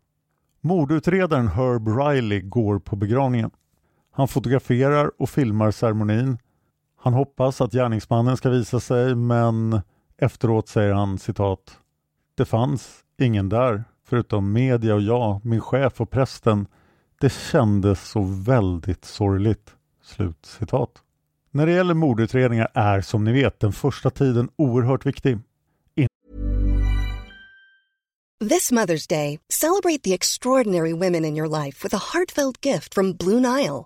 Mordutredaren 0.61 1.47
Herb 1.47 1.87
Riley 1.87 2.41
går 2.41 2.79
på 2.79 2.95
begravningen. 2.95 3.51
Han 4.15 4.27
fotograferar 4.27 5.11
och 5.17 5.29
filmar 5.29 5.71
ceremonin. 5.71 6.37
Han 6.97 7.13
hoppas 7.13 7.61
att 7.61 7.71
gärningsmannen 7.71 8.37
ska 8.37 8.49
visa 8.49 8.79
sig 8.79 9.15
men 9.15 9.81
efteråt 10.17 10.69
säger 10.69 10.93
han 10.93 11.17
citat 11.17 11.79
Det 12.35 12.45
fanns 12.45 12.89
ingen 13.21 13.49
där 13.49 13.83
förutom 14.07 14.53
media 14.53 14.95
och 14.95 15.01
jag, 15.01 15.45
min 15.45 15.61
chef 15.61 16.01
och 16.01 16.09
prästen. 16.09 16.67
Det 17.21 17.33
kändes 17.33 18.09
så 18.09 18.21
väldigt 18.21 19.05
sorgligt. 19.05 19.75
Slut 20.03 20.45
citat. 20.45 20.91
När 21.51 21.65
det 21.65 21.71
gäller 21.71 21.93
mordutredningar 21.93 22.71
är 22.73 23.01
som 23.01 23.23
ni 23.23 23.33
vet 23.33 23.59
den 23.59 23.71
första 23.71 24.09
tiden 24.09 24.49
oerhört 24.55 25.05
viktig. 25.05 25.39
This 28.49 28.71
Mother's 28.71 29.07
Day, 29.07 29.39
celebrate 29.49 30.03
the 30.03 30.13
extraordinary 30.13 30.93
women 30.93 31.25
in 31.25 31.37
your 31.37 31.65
life 31.65 31.83
with 31.83 31.95
a 31.95 32.01
heartfelt 32.13 32.65
gift 32.65 32.93
from 32.93 33.13
Blue 33.13 33.39
Nile. 33.39 33.85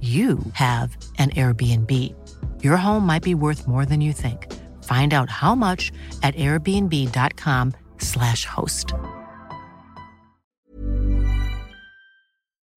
you 0.00 0.38
have 0.52 0.96
an 1.18 1.30
Airbnb. 1.30 2.14
Your 2.62 2.76
home 2.76 3.06
might 3.06 3.22
be 3.22 3.34
worth 3.34 3.66
more 3.66 3.84
than 3.84 4.00
you 4.00 4.12
think. 4.12 4.46
Find 4.84 5.12
out 5.12 5.30
how 5.30 5.54
much 5.54 5.92
at 6.22 6.34
airbnb.com/slash 6.34 8.46
host. 8.46 8.94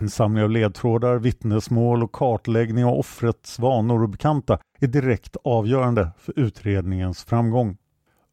Insamling 0.01 0.43
av 0.43 0.49
ledtrådar, 0.49 1.17
vittnesmål 1.17 2.03
och 2.03 2.11
kartläggning 2.11 2.85
av 2.85 2.93
offrets 2.93 3.59
vanor 3.59 4.03
och 4.03 4.09
bekanta 4.09 4.59
är 4.79 4.87
direkt 4.87 5.37
avgörande 5.43 6.11
för 6.17 6.39
utredningens 6.39 7.23
framgång. 7.23 7.77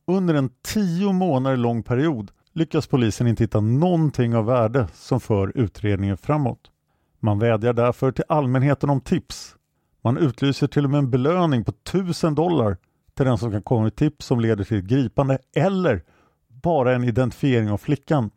Under 0.06 0.34
en 0.34 0.50
tio 0.62 1.12
månader 1.12 1.56
lång 1.56 1.82
period 1.82 2.30
lyckas 2.52 2.86
polisen 2.86 3.26
inte 3.26 3.44
hitta 3.44 3.60
någonting 3.60 4.36
av 4.36 4.46
värde 4.46 4.88
som 4.94 5.20
för 5.20 5.58
utredningen 5.58 6.16
framåt. 6.16 6.69
Man 7.20 7.38
vädjar 7.38 7.72
därför 7.72 8.12
till 8.12 8.24
allmänheten 8.28 8.90
om 8.90 9.00
tips. 9.00 9.56
Man 10.02 10.18
utlyser 10.18 10.66
till 10.66 10.84
och 10.84 10.90
med 10.90 10.98
en 10.98 11.10
belöning 11.10 11.64
på 11.64 11.70
1000 11.70 12.34
dollar 12.34 12.76
till 13.14 13.26
den 13.26 13.38
som 13.38 13.50
kan 13.50 13.62
komma 13.62 13.82
med 13.82 13.96
tips 13.96 14.26
som 14.26 14.40
leder 14.40 14.64
till 14.64 14.78
ett 14.78 14.84
gripande 14.84 15.38
eller 15.56 16.02
bara 16.48 16.94
en 16.94 17.04
identifiering 17.04 17.70
av 17.70 17.78
flickan. 17.78 18.30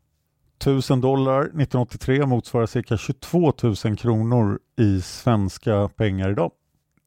1000 0.58 1.02
dollar 1.02 1.42
1983 1.42 2.25
motsvarar 2.25 2.66
cirka 2.66 2.98
22 2.98 3.54
000 3.86 3.98
kronor 3.98 4.60
i 4.78 5.02
svenska 5.02 5.90
pengar 5.96 6.32
idag. 6.32 6.52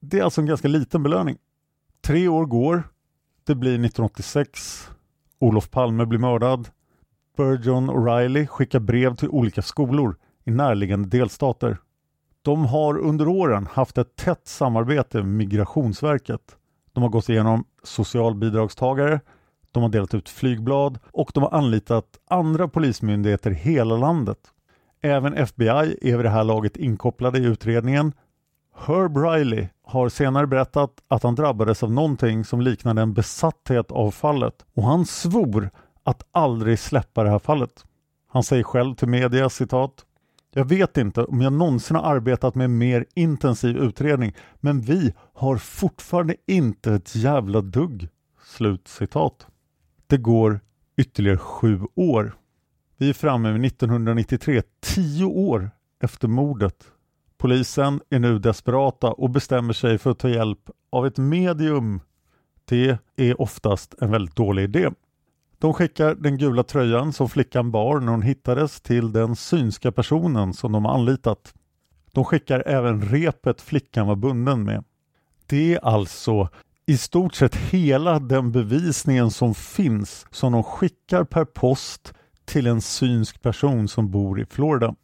Det 0.00 0.18
är 0.18 0.24
alltså 0.24 0.40
en 0.40 0.46
ganska 0.46 0.68
liten 0.68 1.02
belöning. 1.02 1.36
Tre 2.00 2.28
år 2.28 2.46
går. 2.46 2.82
Det 3.44 3.54
blir 3.54 3.70
1986. 3.70 4.88
Olof 5.38 5.70
Palme 5.70 6.06
blir 6.06 6.18
mördad. 6.18 6.68
Burgeon 7.36 7.88
och 7.88 8.06
Riley 8.06 8.46
skickar 8.46 8.80
brev 8.80 9.16
till 9.16 9.28
olika 9.28 9.62
skolor 9.62 10.16
i 10.46 10.50
närliggande 10.50 11.08
delstater. 11.08 11.78
De 12.42 12.66
har 12.66 12.98
under 12.98 13.28
åren 13.28 13.68
haft 13.72 13.98
ett 13.98 14.16
tätt 14.16 14.46
samarbete 14.46 15.16
med 15.16 15.26
Migrationsverket. 15.26 16.56
De 16.92 17.02
har 17.02 17.10
gått 17.10 17.28
igenom 17.28 17.64
socialbidragstagare, 17.82 19.20
de 19.72 19.82
har 19.82 19.90
delat 19.90 20.14
ut 20.14 20.28
flygblad 20.28 20.98
och 21.12 21.30
de 21.34 21.42
har 21.42 21.50
anlitat 21.50 22.18
andra 22.30 22.68
polismyndigheter 22.68 23.50
i 23.50 23.54
hela 23.54 23.96
landet. 23.96 24.38
Även 25.00 25.34
FBI 25.34 25.98
är 26.02 26.16
vid 26.16 26.24
det 26.24 26.30
här 26.30 26.44
laget 26.44 26.76
inkopplade 26.76 27.38
i 27.38 27.44
utredningen. 27.44 28.12
Herb 28.74 29.16
Riley 29.16 29.68
har 29.84 30.08
senare 30.08 30.46
berättat 30.46 30.90
att 31.08 31.22
han 31.22 31.34
drabbades 31.34 31.82
av 31.82 31.92
någonting 31.92 32.44
som 32.44 32.60
liknade 32.60 33.02
en 33.02 33.14
besatthet 33.14 33.90
av 33.90 34.10
fallet 34.10 34.64
och 34.74 34.82
han 34.82 35.06
svor 35.06 35.70
att 36.04 36.22
aldrig 36.32 36.78
släppa 36.78 37.24
det 37.24 37.30
här 37.30 37.38
fallet. 37.38 37.84
Han 38.28 38.42
säger 38.42 38.62
själv 38.62 38.94
till 38.94 39.08
media 39.08 39.50
citat 39.50 40.05
jag 40.56 40.64
vet 40.64 40.96
inte 40.96 41.24
om 41.24 41.40
jag 41.40 41.52
någonsin 41.52 41.96
har 41.96 42.14
arbetat 42.14 42.54
med 42.54 42.64
en 42.64 42.78
mer 42.78 43.06
intensiv 43.14 43.76
utredning 43.76 44.34
men 44.60 44.80
vi 44.80 45.14
har 45.34 45.56
fortfarande 45.56 46.36
inte 46.46 46.92
ett 46.92 47.16
jävla 47.16 47.60
dugg. 47.60 48.08
Slut 48.44 48.88
citat. 48.88 49.46
Det 50.06 50.16
går 50.16 50.60
ytterligare 50.96 51.38
sju 51.38 51.80
år. 51.94 52.34
Vi 52.96 53.08
är 53.08 53.12
framme 53.12 53.52
vid 53.52 53.64
1993, 53.64 54.62
tio 54.80 55.24
år 55.24 55.70
efter 56.02 56.28
mordet. 56.28 56.84
Polisen 57.38 58.00
är 58.10 58.18
nu 58.18 58.38
desperata 58.38 59.12
och 59.12 59.30
bestämmer 59.30 59.72
sig 59.72 59.98
för 59.98 60.10
att 60.10 60.18
ta 60.18 60.28
hjälp 60.28 60.70
av 60.90 61.06
ett 61.06 61.18
medium. 61.18 62.00
Det 62.64 62.98
är 63.16 63.40
oftast 63.40 63.94
en 64.00 64.10
väldigt 64.10 64.36
dålig 64.36 64.62
idé. 64.62 64.90
De 65.58 65.74
skickar 65.74 66.14
den 66.14 66.38
gula 66.38 66.62
tröjan 66.62 67.12
som 67.12 67.28
flickan 67.28 67.70
bar 67.70 68.00
när 68.00 68.12
hon 68.12 68.22
hittades 68.22 68.80
till 68.80 69.12
den 69.12 69.36
synska 69.36 69.92
personen 69.92 70.54
som 70.54 70.72
de 70.72 70.86
anlitat. 70.86 71.54
De 72.12 72.24
skickar 72.24 72.62
även 72.66 73.02
repet 73.02 73.60
flickan 73.60 74.06
var 74.06 74.16
bunden 74.16 74.64
med. 74.64 74.84
Det 75.46 75.74
är 75.74 75.84
alltså 75.84 76.48
i 76.86 76.98
stort 76.98 77.34
sett 77.34 77.56
hela 77.56 78.18
den 78.18 78.52
bevisningen 78.52 79.30
som 79.30 79.54
finns 79.54 80.26
som 80.30 80.52
de 80.52 80.62
skickar 80.62 81.24
per 81.24 81.44
post 81.44 82.14
till 82.44 82.66
en 82.66 82.80
synsk 82.80 83.42
person 83.42 83.88
som 83.88 84.10
bor 84.10 84.40
i 84.40 84.46
Florida. 84.46 84.94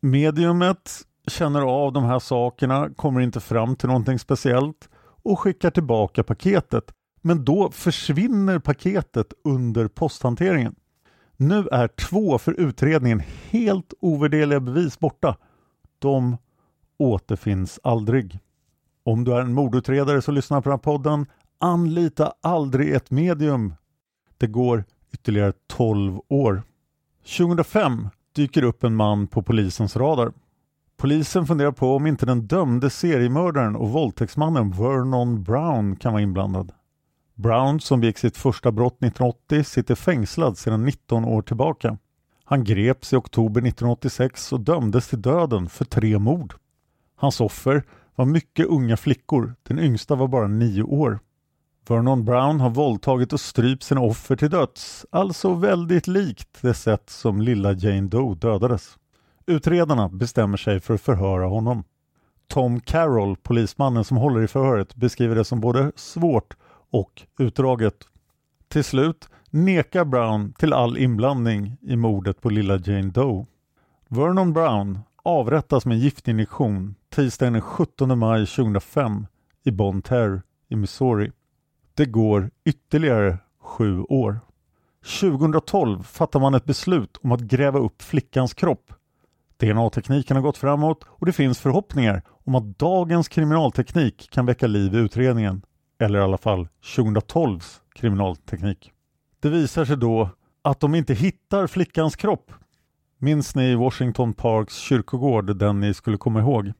Mediumet 0.00 1.02
känner 1.26 1.60
av 1.60 1.92
de 1.92 2.04
här 2.04 2.18
sakerna, 2.18 2.90
kommer 2.96 3.20
inte 3.20 3.40
fram 3.40 3.76
till 3.76 3.88
någonting 3.88 4.18
speciellt 4.18 4.88
och 5.22 5.40
skickar 5.40 5.70
tillbaka 5.70 6.22
paketet. 6.22 6.92
Men 7.26 7.44
då 7.44 7.70
försvinner 7.70 8.58
paketet 8.58 9.32
under 9.44 9.88
posthanteringen. 9.88 10.74
Nu 11.36 11.68
är 11.72 11.88
två 11.88 12.38
för 12.38 12.60
utredningen 12.60 13.22
helt 13.50 13.94
ovärderliga 14.00 14.60
bevis 14.60 14.98
borta. 14.98 15.36
De 15.98 16.36
återfinns 16.98 17.80
aldrig. 17.82 18.38
Om 19.04 19.24
du 19.24 19.32
är 19.32 19.40
en 19.40 19.54
mordutredare 19.54 20.22
som 20.22 20.34
lyssnar 20.34 20.60
på 20.60 20.68
den 20.68 20.78
här 20.78 20.82
podden, 20.82 21.26
anlita 21.58 22.32
aldrig 22.40 22.92
ett 22.92 23.10
medium. 23.10 23.74
Det 24.38 24.46
går 24.46 24.84
ytterligare 25.12 25.52
12 25.66 26.20
år. 26.28 26.62
2005 27.38 28.08
dyker 28.32 28.62
upp 28.62 28.84
en 28.84 28.96
man 28.96 29.26
på 29.26 29.42
polisens 29.42 29.96
radar. 29.96 30.32
Polisen 30.96 31.46
funderar 31.46 31.72
på 31.72 31.96
om 31.96 32.06
inte 32.06 32.26
den 32.26 32.46
dömde 32.46 32.90
seriemördaren 32.90 33.76
och 33.76 33.90
våldtäktsmannen 33.90 34.70
Vernon 34.70 35.42
Brown 35.42 35.96
kan 35.96 36.12
vara 36.12 36.22
inblandad. 36.22 36.72
Brown 37.38 37.80
som 37.80 38.00
begick 38.00 38.18
sitt 38.18 38.36
första 38.36 38.72
brott 38.72 38.92
1980 38.92 39.64
sitter 39.64 39.94
fängslad 39.94 40.58
sedan 40.58 40.84
19 40.84 41.24
år 41.24 41.42
tillbaka. 41.42 41.98
Han 42.44 42.64
greps 42.64 43.12
i 43.12 43.16
oktober 43.16 43.60
1986 43.60 44.52
och 44.52 44.60
dömdes 44.60 45.08
till 45.08 45.22
döden 45.22 45.68
för 45.68 45.84
tre 45.84 46.18
mord. 46.18 46.54
Hans 47.16 47.40
offer 47.40 47.84
var 48.14 48.24
mycket 48.24 48.66
unga 48.66 48.96
flickor, 48.96 49.54
den 49.62 49.78
yngsta 49.78 50.14
var 50.14 50.28
bara 50.28 50.46
nio 50.46 50.82
år. 50.82 51.18
Vernon 51.88 52.24
Brown 52.24 52.60
har 52.60 52.70
våldtagit 52.70 53.32
och 53.32 53.40
strypt 53.40 53.82
sina 53.82 54.00
offer 54.00 54.36
till 54.36 54.50
döds, 54.50 55.06
alltså 55.10 55.54
väldigt 55.54 56.06
likt 56.06 56.62
det 56.62 56.74
sätt 56.74 57.10
som 57.10 57.40
lilla 57.40 57.72
Jane 57.72 58.08
Doe 58.08 58.34
dödades. 58.34 58.96
Utredarna 59.46 60.08
bestämmer 60.08 60.56
sig 60.56 60.80
för 60.80 60.94
att 60.94 61.00
förhöra 61.00 61.46
honom. 61.46 61.84
Tom 62.48 62.80
Carroll, 62.80 63.36
polismannen 63.36 64.04
som 64.04 64.16
håller 64.16 64.42
i 64.42 64.48
förhöret, 64.48 64.94
beskriver 64.94 65.34
det 65.34 65.44
som 65.44 65.60
både 65.60 65.92
svårt 65.96 66.56
och 66.90 67.22
utdraget. 67.38 67.94
Till 68.68 68.84
slut 68.84 69.28
nekar 69.50 70.04
Brown 70.04 70.52
till 70.52 70.72
all 70.72 70.98
inblandning 70.98 71.76
i 71.80 71.96
mordet 71.96 72.40
på 72.40 72.50
lilla 72.50 72.76
Jane 72.76 73.10
Doe. 73.10 73.46
Vernon 74.08 74.52
Brown 74.52 74.98
avrättas 75.22 75.86
med 75.86 75.94
en 75.94 76.00
giftinjektion 76.00 76.94
tisdagen 77.08 77.52
den 77.52 77.62
17 77.62 78.18
maj 78.18 78.46
2005 78.46 79.26
i 79.64 79.70
Bon 79.70 80.02
Terre 80.02 80.42
i 80.68 80.76
Missouri. 80.76 81.32
Det 81.94 82.06
går 82.06 82.50
ytterligare 82.64 83.38
sju 83.60 84.02
år. 84.02 84.40
2012 85.20 86.02
fattar 86.02 86.40
man 86.40 86.54
ett 86.54 86.64
beslut 86.64 87.16
om 87.22 87.32
att 87.32 87.40
gräva 87.40 87.78
upp 87.78 88.02
flickans 88.02 88.54
kropp. 88.54 88.92
DNA-tekniken 89.56 90.36
har 90.36 90.42
gått 90.42 90.58
framåt 90.58 91.04
och 91.06 91.26
det 91.26 91.32
finns 91.32 91.58
förhoppningar 91.58 92.22
om 92.28 92.54
att 92.54 92.78
dagens 92.78 93.28
kriminalteknik 93.28 94.30
kan 94.30 94.46
väcka 94.46 94.66
liv 94.66 94.94
i 94.94 94.98
utredningen. 94.98 95.62
Eller 95.98 96.18
i 96.18 96.22
alla 96.22 96.38
fall 96.38 96.68
2012s 96.82 97.80
kriminalteknik. 97.94 98.92
Det 99.40 99.48
visar 99.48 99.84
sig 99.84 99.96
då 99.96 100.30
att 100.62 100.80
de 100.80 100.94
inte 100.94 101.14
hittar 101.14 101.66
flickans 101.66 102.16
kropp. 102.16 102.52
Minns 103.18 103.54
ni 103.54 103.74
Washington 103.74 104.34
Parks 104.34 104.74
kyrkogård, 104.74 105.56
den 105.56 105.80
ni 105.80 105.94
skulle 105.94 106.16
komma 106.18 106.40
ihåg? 106.40 106.72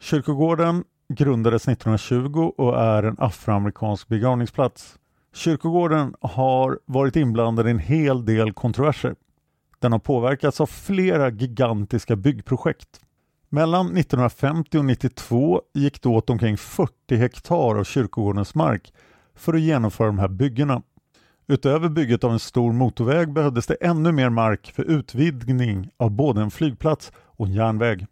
Kyrkogården 0.00 0.84
grundades 1.08 1.68
1920 1.68 2.52
och 2.56 2.80
är 2.80 3.02
en 3.02 3.16
afroamerikansk 3.18 4.08
begravningsplats. 4.08 4.98
Kyrkogården 5.34 6.14
har 6.20 6.78
varit 6.84 7.16
inblandad 7.16 7.66
i 7.68 7.70
en 7.70 7.78
hel 7.78 8.24
del 8.24 8.52
kontroverser. 8.52 9.14
Den 9.78 9.92
har 9.92 9.98
påverkats 9.98 10.60
av 10.60 10.66
flera 10.66 11.30
gigantiska 11.30 12.16
byggprojekt. 12.16 13.00
Mellan 13.52 13.86
1950 13.86 14.78
och 14.78 14.84
92 14.84 15.62
gick 15.74 16.02
det 16.02 16.08
åt 16.08 16.30
omkring 16.30 16.56
40 16.56 17.16
hektar 17.16 17.78
av 17.78 17.84
kyrkogårdens 17.84 18.54
mark 18.54 18.92
för 19.34 19.54
att 19.54 19.60
genomföra 19.60 20.06
de 20.06 20.18
här 20.18 20.28
byggena. 20.28 20.82
Utöver 21.46 21.88
bygget 21.88 22.24
av 22.24 22.32
en 22.32 22.38
stor 22.38 22.72
motorväg 22.72 23.32
behövdes 23.32 23.66
det 23.66 23.74
ännu 23.74 24.12
mer 24.12 24.30
mark 24.30 24.72
för 24.74 24.82
utvidgning 24.82 25.90
av 25.96 26.10
både 26.10 26.40
en 26.42 26.50
flygplats 26.50 27.12
och 27.16 27.46
en 27.46 27.52
järnväg. 27.52 28.06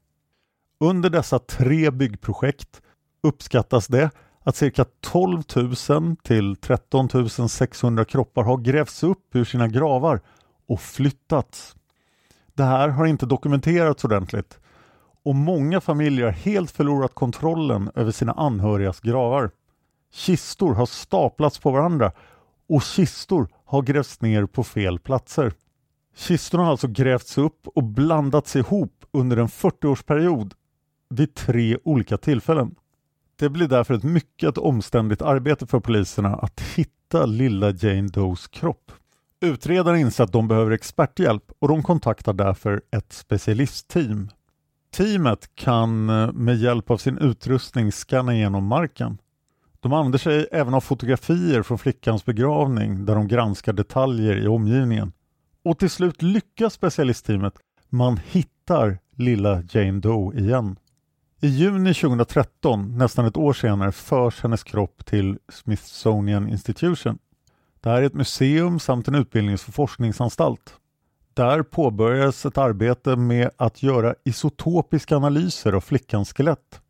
Under 0.81 1.11
dessa 1.11 1.39
tre 1.39 1.91
byggprojekt 1.91 2.83
uppskattas 3.23 3.87
det 3.87 4.11
att 4.41 4.57
cirka 4.57 4.85
12 5.01 5.43
000 5.89 6.17
till 6.23 6.57
13 6.57 7.09
600 7.49 8.05
kroppar 8.05 8.43
har 8.43 8.57
grävts 8.57 9.03
upp 9.03 9.35
ur 9.35 9.45
sina 9.45 9.69
gravar 9.69 10.21
och 10.69 10.81
flyttats. 10.81 11.77
Det 12.55 12.65
här 12.65 12.89
har 12.89 13.07
inte 13.07 13.27
dokumenterats 13.27 14.05
ordentligt 14.05 14.59
och 15.29 15.37
många 15.37 15.81
familjer 15.81 16.25
har 16.25 16.33
helt 16.33 16.71
förlorat 16.71 17.15
kontrollen 17.15 17.91
över 17.95 18.13
sina 18.13 18.33
anhörigas 18.33 19.01
gravar. 19.01 19.51
Kistor 20.13 20.75
har 20.75 20.87
staplats 20.87 21.59
på 21.59 21.71
varandra 21.71 22.13
och 22.69 22.83
kistor 22.83 23.49
har 23.65 23.83
grävts 23.83 24.21
ner 24.21 24.47
på 24.47 24.65
fel 24.65 24.99
platser. 24.99 25.53
Kistorna 26.17 26.65
har 26.65 26.71
alltså 26.71 26.89
grävts 26.89 27.39
upp 27.39 27.69
och 27.75 27.85
blandats 27.85 28.57
ihop 28.57 29.05
under 29.13 29.37
en 29.37 29.47
40-årsperiod 29.47 30.53
vid 31.11 31.35
tre 31.35 31.79
olika 31.85 32.17
tillfällen. 32.17 32.75
Det 33.39 33.49
blir 33.49 33.69
därför 33.69 33.95
ett 33.95 34.03
mycket 34.03 34.59
omständigt 34.59 35.23
arbete 35.23 35.67
för 35.67 35.81
poliserna 35.81 36.37
att 36.37 36.61
hitta 36.61 37.27
lilla 37.27 37.71
Jane 37.71 38.09
Does 38.09 38.49
kropp. 38.49 38.93
Utredaren 39.41 40.01
inser 40.01 40.25
att 40.25 40.33
de 40.33 40.49
behöver 40.49 40.71
experthjälp 40.71 41.45
och 41.59 41.69
de 41.69 41.83
kontaktar 41.83 42.33
därför 42.33 42.83
ett 42.91 43.13
specialistteam. 43.13 44.29
Teamet 44.99 45.55
kan 45.55 46.11
eh, 46.11 46.33
med 46.33 46.57
hjälp 46.57 46.91
av 46.91 46.97
sin 46.97 47.19
utrustning 47.19 47.93
skanna 47.93 48.35
igenom 48.35 48.67
marken. 48.67 49.19
De 49.81 49.93
använder 49.93 50.19
sig 50.19 50.49
även 50.53 50.75
av 50.75 50.81
fotografier 50.81 51.63
från 51.63 51.79
flickans 51.79 52.25
begravning 52.25 53.05
där 53.05 53.15
de 53.15 53.29
granskar 53.29 53.73
detaljer 53.73 54.37
i 54.37 54.47
omgivningen. 54.47 55.13
Och 55.65 55.79
till 55.79 55.91
slut 55.91 56.23
lyckas 56.23 56.73
specialistteamet. 56.73 57.55
Man 57.89 58.21
hittar 58.27 58.99
lilla 59.17 59.63
Jane 59.71 60.01
Doe 60.01 60.39
igen. 60.39 60.77
I 61.41 61.47
juni 61.47 61.95
2013, 61.95 62.99
nästan 62.99 63.25
ett 63.27 63.37
år 63.37 63.53
senare, 63.53 63.93
förs 63.93 64.43
hennes 64.43 64.63
kropp 64.63 65.07
till 65.07 65.39
Smithsonian 65.49 66.49
Institution. 66.49 67.19
Det 67.81 67.91
här 67.91 68.03
är 68.03 68.07
ett 68.07 68.15
museum 68.15 68.79
samt 68.79 69.09
en 69.09 69.15
utbildnings 69.15 69.69
och 69.69 69.75
forskningsanstalt. 69.75 70.75
Där 71.39 71.63
påbörjades 71.63 72.47
ett 72.47 72.59
arbete 72.59 73.17
med 73.17 73.51
att 73.57 73.83
göra 73.83 74.15
isotopiska 74.25 75.17
analyser 75.17 75.73
av 75.73 75.81
flickans 75.81 76.33
skelett. 76.33 76.81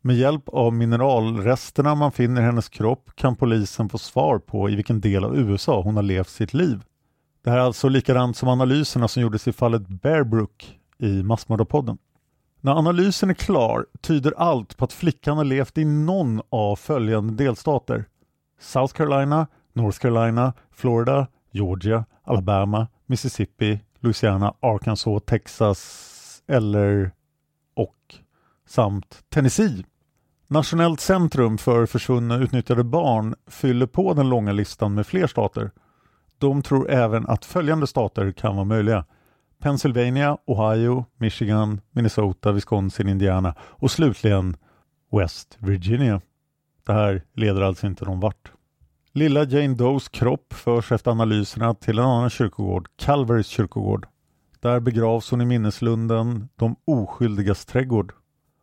Med 0.00 0.16
hjälp 0.16 0.48
av 0.48 0.72
mineralresterna 0.72 1.94
man 1.94 2.12
finner 2.12 2.42
i 2.42 2.44
hennes 2.44 2.68
kropp 2.68 3.10
kan 3.14 3.36
polisen 3.36 3.88
få 3.88 3.98
svar 3.98 4.38
på 4.38 4.70
i 4.70 4.74
vilken 4.76 5.00
del 5.00 5.24
av 5.24 5.38
USA 5.38 5.82
hon 5.82 5.96
har 5.96 6.02
levt 6.02 6.28
sitt 6.28 6.54
liv. 6.54 6.82
Det 7.44 7.50
här 7.50 7.58
är 7.58 7.62
alltså 7.62 7.88
likadant 7.88 8.36
som 8.36 8.48
analyserna 8.48 9.08
som 9.08 9.22
gjordes 9.22 9.48
i 9.48 9.52
fallet 9.52 9.88
Bearbrook 9.88 10.78
i 10.98 11.22
Massmördarpodden. 11.22 11.98
När 12.60 12.72
analysen 12.72 13.30
är 13.30 13.34
klar 13.34 13.86
tyder 14.00 14.34
allt 14.36 14.76
på 14.76 14.84
att 14.84 14.92
flickan 14.92 15.36
har 15.36 15.44
levt 15.44 15.78
i 15.78 15.84
någon 15.84 16.40
av 16.50 16.76
följande 16.76 17.44
delstater. 17.44 18.04
South 18.60 18.94
Carolina, 18.94 19.46
North 19.72 19.98
Carolina, 19.98 20.52
Florida, 20.70 21.26
Georgia, 21.50 22.04
Alabama, 22.24 22.88
Mississippi, 23.06 23.80
Louisiana, 24.00 24.54
Arkansas, 24.60 25.22
Texas 25.26 26.42
eller 26.48 27.10
och 27.74 28.14
samt 28.66 29.22
Tennessee. 29.28 29.84
Nationellt 30.48 31.00
centrum 31.00 31.58
för 31.58 31.86
försvunna 31.86 32.36
utnyttjade 32.36 32.84
barn 32.84 33.34
fyller 33.46 33.86
på 33.86 34.14
den 34.14 34.28
långa 34.28 34.52
listan 34.52 34.94
med 34.94 35.06
fler 35.06 35.26
stater. 35.26 35.70
De 36.38 36.62
tror 36.62 36.90
även 36.90 37.26
att 37.26 37.44
följande 37.44 37.86
stater 37.86 38.32
kan 38.32 38.54
vara 38.54 38.64
möjliga. 38.64 39.04
Pennsylvania, 39.58 40.38
Ohio, 40.46 41.04
Michigan, 41.16 41.80
Minnesota, 41.90 42.52
Wisconsin, 42.52 43.08
Indiana 43.08 43.54
och 43.60 43.90
slutligen 43.90 44.56
West 45.12 45.56
Virginia. 45.58 46.20
Det 46.86 46.92
här 46.92 47.22
leder 47.34 47.60
alltså 47.60 47.86
inte 47.86 48.04
någon 48.04 48.20
vart. 48.20 48.52
Lilla 49.12 49.44
Jane 49.44 49.74
Does 49.74 50.08
kropp 50.08 50.52
förs 50.52 50.92
efter 50.92 51.10
analyserna 51.10 51.74
till 51.74 51.98
en 51.98 52.04
annan 52.04 52.30
kyrkogård, 52.30 52.88
Calvarys 52.96 53.46
kyrkogård. 53.46 54.06
Där 54.60 54.80
begravs 54.80 55.30
hon 55.30 55.40
i 55.40 55.44
minneslunden 55.44 56.48
De 56.56 56.76
oskyldigas 56.84 57.64
trädgård. 57.64 58.12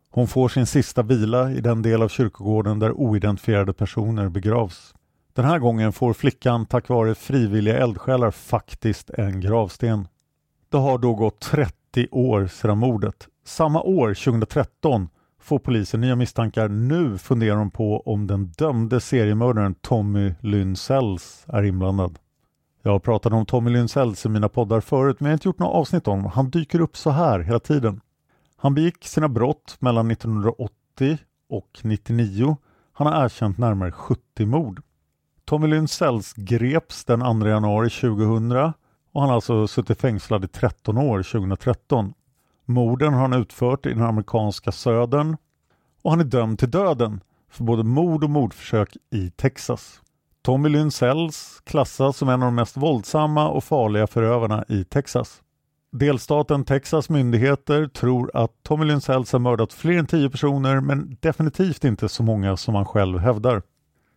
Hon 0.10 0.28
får 0.28 0.50
sin 0.50 0.66
sista 0.66 1.04
vila 1.04 1.52
i 1.52 1.62
den 1.62 1.82
del 1.82 2.02
av 2.02 2.10
kyrkogården 2.10 2.80
där 2.80 2.92
oidentifierade 2.92 3.74
personer 3.74 4.30
begravs. 4.30 4.94
Den 5.34 5.46
här 5.46 5.60
gången 5.60 5.94
får 5.94 6.14
flickan 6.14 6.66
tack 6.66 6.90
vare 6.90 7.16
frivilliga 7.16 7.78
eldsjälar 7.78 8.32
faktiskt 8.32 9.10
en 9.10 9.42
gravsten. 9.42 10.08
Det 10.70 10.78
har 10.78 10.98
då 10.98 11.14
gått 11.14 11.40
30 11.40 12.08
år 12.12 12.48
sedan 12.48 12.78
mordet. 12.78 13.28
Samma 13.46 13.82
år, 13.82 14.14
2013, 14.14 15.10
får 15.40 15.60
polisen 15.60 16.02
nya 16.02 16.16
misstankar. 16.16 16.68
Nu 16.68 17.18
funderar 17.18 17.58
de 17.58 17.72
på 17.72 18.02
om 18.02 18.28
den 18.28 18.46
dömde 18.46 19.00
seriemördaren 19.02 19.76
Tommy 19.76 20.34
Lynsells 20.42 21.46
är 21.48 21.64
inblandad. 21.64 22.20
Jag 22.82 22.92
har 22.92 23.00
pratat 23.00 23.34
om 23.34 23.46
Tommy 23.46 23.72
Lynsells 23.72 24.26
i 24.26 24.30
mina 24.30 24.50
poddar 24.50 24.82
förut 24.82 25.20
men 25.20 25.26
jag 25.26 25.32
har 25.32 25.36
inte 25.36 25.48
gjort 25.48 25.60
något 25.60 25.76
avsnitt 25.76 26.08
om 26.08 26.18
honom. 26.18 26.32
Han 26.32 26.50
dyker 26.50 26.82
upp 26.82 26.98
så 26.98 27.10
här 27.10 27.40
hela 27.40 27.60
tiden. 27.60 28.02
Han 28.58 28.76
begick 28.76 29.06
sina 29.06 29.30
brott 29.30 29.78
mellan 29.80 30.12
1980 30.12 31.18
och 31.50 31.80
99. 31.84 32.58
Han 32.94 33.08
har 33.08 33.26
erkänt 33.26 33.58
närmare 33.58 33.92
70 33.92 34.46
mord. 34.46 34.82
Tommy 35.46 35.68
Lynsells 35.68 36.34
greps 36.34 37.06
den 37.06 37.20
2 37.42 37.48
januari 37.48 37.90
2000 37.90 38.52
och 39.12 39.22
han 39.22 39.30
har 39.30 39.36
alltså 39.36 39.68
suttit 39.68 40.02
fängslad 40.02 40.44
i 40.44 40.48
13 40.48 40.98
år 40.98 41.24
2013. 41.24 42.14
Morden 42.70 43.14
har 43.14 43.22
han 43.22 43.34
utfört 43.34 43.86
i 43.86 43.90
den 43.90 44.04
amerikanska 44.04 44.72
södern 44.72 45.38
och 46.02 46.12
han 46.12 46.20
är 46.20 46.26
dömd 46.26 46.60
till 46.60 46.72
döden 46.72 47.22
för 47.50 47.64
både 47.64 47.84
mord 47.84 48.24
och 48.24 48.30
mordförsök 48.30 48.98
i 49.12 49.30
Texas. 49.30 50.02
Tommy 50.42 50.70
Lynn 50.70 50.92
Sells 50.92 51.62
klassas 51.66 52.18
som 52.18 52.30
en 52.30 52.44
av 52.44 52.48
de 52.48 52.56
mest 52.56 52.78
våldsamma 52.78 53.50
och 53.50 53.64
farliga 53.64 54.08
förövarna 54.08 54.66
i 54.68 54.84
Texas. 54.84 55.42
Delstaten 55.92 56.66
Texas 56.66 57.10
myndigheter 57.10 57.88
tror 57.88 58.32
att 58.34 58.64
Tommy 58.64 58.86
Lynn 58.86 59.02
Sells 59.02 59.32
har 59.32 59.40
mördat 59.40 59.74
fler 59.74 60.00
än 60.00 60.08
10 60.08 60.30
personer 60.30 60.80
men 60.80 61.18
definitivt 61.20 61.84
inte 61.84 62.10
så 62.10 62.24
många 62.24 62.58
som 62.58 62.76
han 62.76 62.86
själv 62.86 63.20
hävdar. 63.20 63.62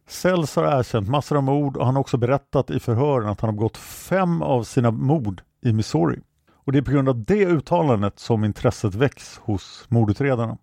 Sells 0.08 0.56
har 0.56 0.78
erkänt 0.78 1.08
massor 1.08 1.36
av 1.36 1.42
mord 1.42 1.76
och 1.76 1.86
han 1.86 1.94
har 1.94 2.00
också 2.00 2.16
berättat 2.16 2.70
i 2.70 2.80
förhören 2.80 3.28
att 3.28 3.40
han 3.40 3.48
har 3.48 3.54
begått 3.54 3.76
fem 3.76 4.42
av 4.42 4.62
sina 4.62 4.90
mord 4.90 5.42
i 5.62 5.72
Missouri. 5.72 6.20
Och 6.64 6.72
det 6.72 6.78
är 6.78 6.82
på 6.82 6.90
grund 6.90 7.08
av 7.08 7.24
det 7.24 7.46
uttalandet 7.46 8.18
som 8.18 8.44
intresset 8.44 8.94
väcks 8.94 9.38
hos 9.38 9.84
mordutredarna. 9.88 10.58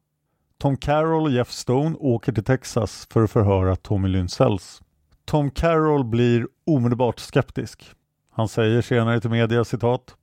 Tom 0.59 0.77
Carroll 0.77 1.23
och 1.23 1.31
Jeff 1.31 1.51
Stone 1.51 1.95
åker 1.99 2.31
till 2.31 2.43
Texas 2.43 3.07
för 3.11 3.23
att 3.23 3.31
förhöra 3.31 3.75
Tommy 3.75 4.07
Lynn 4.07 4.29
Sells. 4.29 4.81
Tom 5.25 5.51
Carroll 5.51 6.03
blir 6.03 6.47
omedelbart 6.65 7.19
skeptisk. 7.19 7.91
Han 8.33 8.47
säger 8.47 8.81
senare 8.81 9.21
till 9.21 9.29
media 9.29 9.65
citat 9.65 10.15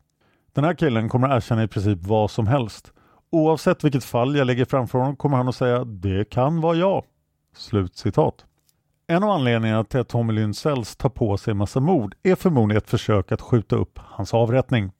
Den 0.53 0.65
här 0.65 0.75
killen 0.75 1.09
kommer 1.09 1.37
erkänna 1.37 1.63
i 1.63 1.69
princip 1.69 1.99
vad 2.03 2.31
som 2.31 2.47
helst. 2.47 2.93
Oavsett 3.31 3.85
vilket 3.85 4.05
fall 4.05 4.37
jag 4.37 4.47
lägger 4.47 4.65
framför 4.65 4.99
honom 4.99 5.17
kommer 5.17 5.37
han 5.37 5.49
att 5.49 5.57
säga 5.57 5.85
det 5.85 6.31
kan 6.31 6.61
vara 6.61 6.77
jag. 6.77 7.05
Slut 7.57 7.97
citat. 7.97 8.45
En 9.07 9.23
av 9.23 9.31
anledningarna 9.31 9.85
till 9.85 10.01
att 10.01 10.09
Tommy 10.09 10.33
Lynn 10.33 10.55
Sells 10.55 10.97
tar 10.97 11.09
på 11.09 11.37
sig 11.37 11.51
en 11.51 11.57
massa 11.57 11.81
mord 11.81 12.15
är 12.23 12.35
förmodligen 12.35 12.79
ett 12.79 12.91
försök 12.91 13.33
att 13.33 13.41
skjuta 13.41 13.77
upp 13.77 13.99
hans 14.03 14.35
avrättning. 14.35 14.91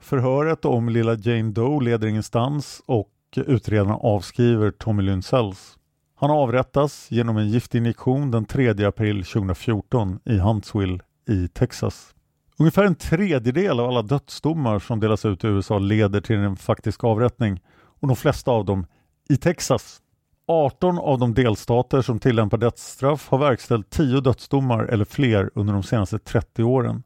Förhöret 0.00 0.64
om 0.64 0.88
lilla 0.88 1.14
Jane 1.14 1.52
Doe 1.52 1.84
leder 1.84 2.08
ingenstans 2.08 2.82
och 2.86 3.10
utredarna 3.36 3.96
avskriver 3.96 4.70
Tommy 4.70 5.02
Lynsells. 5.02 5.78
Han 6.14 6.30
avrättas 6.30 7.10
genom 7.10 7.36
en 7.36 7.48
giftinjektion 7.48 8.30
den 8.30 8.44
3 8.44 8.84
april 8.84 9.24
2014 9.24 10.20
i 10.24 10.38
Huntsville 10.38 10.98
i 11.28 11.48
Texas. 11.48 12.14
Ungefär 12.58 12.84
en 12.84 12.94
tredjedel 12.94 13.80
av 13.80 13.88
alla 13.88 14.02
dödsdomar 14.02 14.78
som 14.78 15.00
delas 15.00 15.24
ut 15.24 15.44
i 15.44 15.46
USA 15.46 15.78
leder 15.78 16.20
till 16.20 16.36
en 16.36 16.56
faktisk 16.56 17.04
avrättning 17.04 17.60
och 18.00 18.08
de 18.08 18.16
flesta 18.16 18.50
av 18.50 18.64
dem 18.64 18.86
i 19.28 19.36
Texas. 19.36 20.00
18 20.46 20.98
av 20.98 21.18
de 21.18 21.34
delstater 21.34 22.02
som 22.02 22.18
tillämpar 22.18 22.58
dödsstraff 22.58 23.28
har 23.28 23.38
verkställt 23.38 23.90
10 23.90 24.20
dödsdomar 24.20 24.84
eller 24.84 25.04
fler 25.04 25.50
under 25.54 25.72
de 25.72 25.82
senaste 25.82 26.18
30 26.18 26.62
åren. 26.62 27.02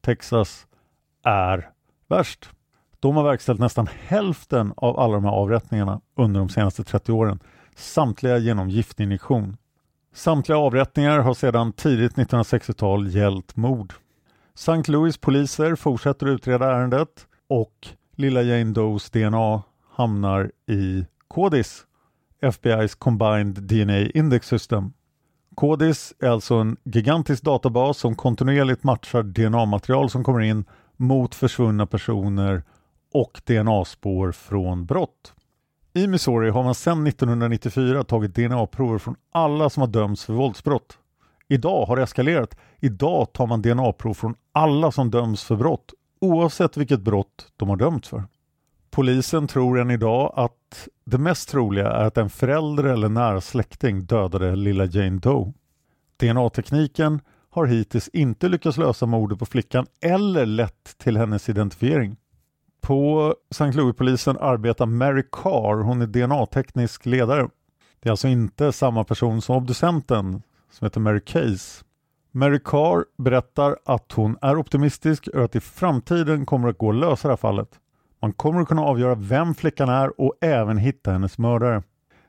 Texas 0.00 0.66
är 1.24 1.71
värst. 2.12 2.50
De 3.00 3.16
har 3.16 3.24
verkställt 3.24 3.60
nästan 3.60 3.88
hälften 4.06 4.72
av 4.76 5.00
alla 5.00 5.14
de 5.14 5.24
här 5.24 5.32
avrättningarna 5.32 6.00
under 6.16 6.40
de 6.40 6.48
senaste 6.48 6.84
30 6.84 7.12
åren. 7.12 7.38
Samtliga 7.76 8.38
genom 8.38 8.70
giftinjektion. 8.70 9.56
Samtliga 10.14 10.58
avrättningar 10.58 11.18
har 11.18 11.34
sedan 11.34 11.72
tidigt 11.72 12.14
1960-tal 12.14 13.08
gällt 13.08 13.56
mord. 13.56 13.92
St. 14.54 14.92
Louis 14.92 15.18
poliser 15.18 15.74
fortsätter 15.74 16.26
utreda 16.26 16.72
ärendet 16.72 17.26
och 17.48 17.88
lilla 18.16 18.42
Jane 18.42 18.72
Does 18.72 19.10
DNA 19.10 19.62
hamnar 19.90 20.52
i 20.66 21.06
KODIS, 21.28 21.84
FBI's 22.42 22.98
Combined 22.98 23.54
DNA 23.54 24.00
Index 24.00 24.46
System. 24.46 24.92
KODIS 25.54 26.14
är 26.20 26.28
alltså 26.28 26.54
en 26.54 26.76
gigantisk 26.84 27.42
databas 27.42 27.98
som 27.98 28.14
kontinuerligt 28.14 28.84
matchar 28.84 29.22
DNA-material 29.22 30.10
som 30.10 30.24
kommer 30.24 30.40
in 30.40 30.64
mot 31.02 31.34
försvunna 31.34 31.86
personer 31.86 32.62
och 33.12 33.40
DNA-spår 33.44 34.32
från 34.32 34.86
brott. 34.86 35.34
I 35.94 36.06
Missouri 36.06 36.50
har 36.50 36.62
man 36.62 36.74
sedan 36.74 37.06
1994 37.06 38.04
tagit 38.04 38.34
DNA-prover 38.34 38.98
från 38.98 39.16
alla 39.32 39.70
som 39.70 39.80
har 39.80 39.88
dömts 39.88 40.24
för 40.24 40.32
våldsbrott. 40.32 40.98
Idag 41.48 41.86
har 41.86 41.96
det 41.96 42.02
eskalerat. 42.02 42.56
Idag 42.80 43.32
tar 43.32 43.46
man 43.46 43.62
DNA-prov 43.62 44.14
från 44.14 44.34
alla 44.52 44.92
som 44.92 45.10
döms 45.10 45.44
för 45.44 45.56
brott 45.56 45.92
oavsett 46.20 46.76
vilket 46.76 47.00
brott 47.00 47.52
de 47.56 47.68
har 47.68 47.76
dömts 47.76 48.08
för. 48.08 48.24
Polisen 48.90 49.46
tror 49.46 49.80
än 49.80 49.90
idag 49.90 50.32
att 50.36 50.88
det 51.04 51.18
mest 51.18 51.48
troliga 51.48 51.90
är 51.90 52.04
att 52.04 52.18
en 52.18 52.30
förälder 52.30 52.84
eller 52.84 53.08
nära 53.08 53.40
släkting 53.40 54.04
dödade 54.04 54.56
lilla 54.56 54.84
Jane 54.84 55.18
Doe. 55.18 55.52
DNA-tekniken 56.16 57.20
har 57.54 57.66
hittills 57.66 58.08
inte 58.08 58.48
lyckats 58.48 58.78
lösa 58.78 59.06
mordet 59.06 59.38
på 59.38 59.46
flickan 59.46 59.86
eller 60.00 60.46
lett 60.46 60.98
till 60.98 61.16
hennes 61.16 61.48
identifiering. 61.48 62.16
På 62.80 63.34
St. 63.50 63.72
Louis-polisen 63.72 64.36
arbetar 64.40 64.86
Mary 64.86 65.24
Carr, 65.32 65.82
hon 65.82 66.02
är 66.02 66.06
DNA-teknisk 66.06 67.06
ledare. 67.06 67.48
Det 68.00 68.08
är 68.08 68.10
alltså 68.10 68.28
inte 68.28 68.72
samma 68.72 69.04
person 69.04 69.42
som 69.42 69.56
obducenten 69.56 70.42
som 70.70 70.84
heter 70.84 71.00
Mary 71.00 71.20
Case. 71.20 71.84
Mary 72.30 72.60
Carr 72.64 73.04
berättar 73.18 73.76
att 73.84 74.12
hon 74.12 74.38
är 74.42 74.56
optimistisk 74.56 75.28
över 75.28 75.44
att 75.44 75.56
i 75.56 75.60
framtiden 75.60 76.46
kommer 76.46 76.68
att 76.68 76.78
gå 76.78 76.90
att 76.90 76.96
lösa 76.96 77.28
det 77.28 77.32
här 77.32 77.36
fallet. 77.36 77.68
Man 78.20 78.32
kommer 78.32 78.60
att 78.60 78.68
kunna 78.68 78.82
avgöra 78.82 79.14
vem 79.14 79.54
flickan 79.54 79.88
är 79.88 80.20
och 80.20 80.34
även 80.40 80.78
hitta 80.78 81.12
hennes 81.12 81.38
mördare. 81.38 81.82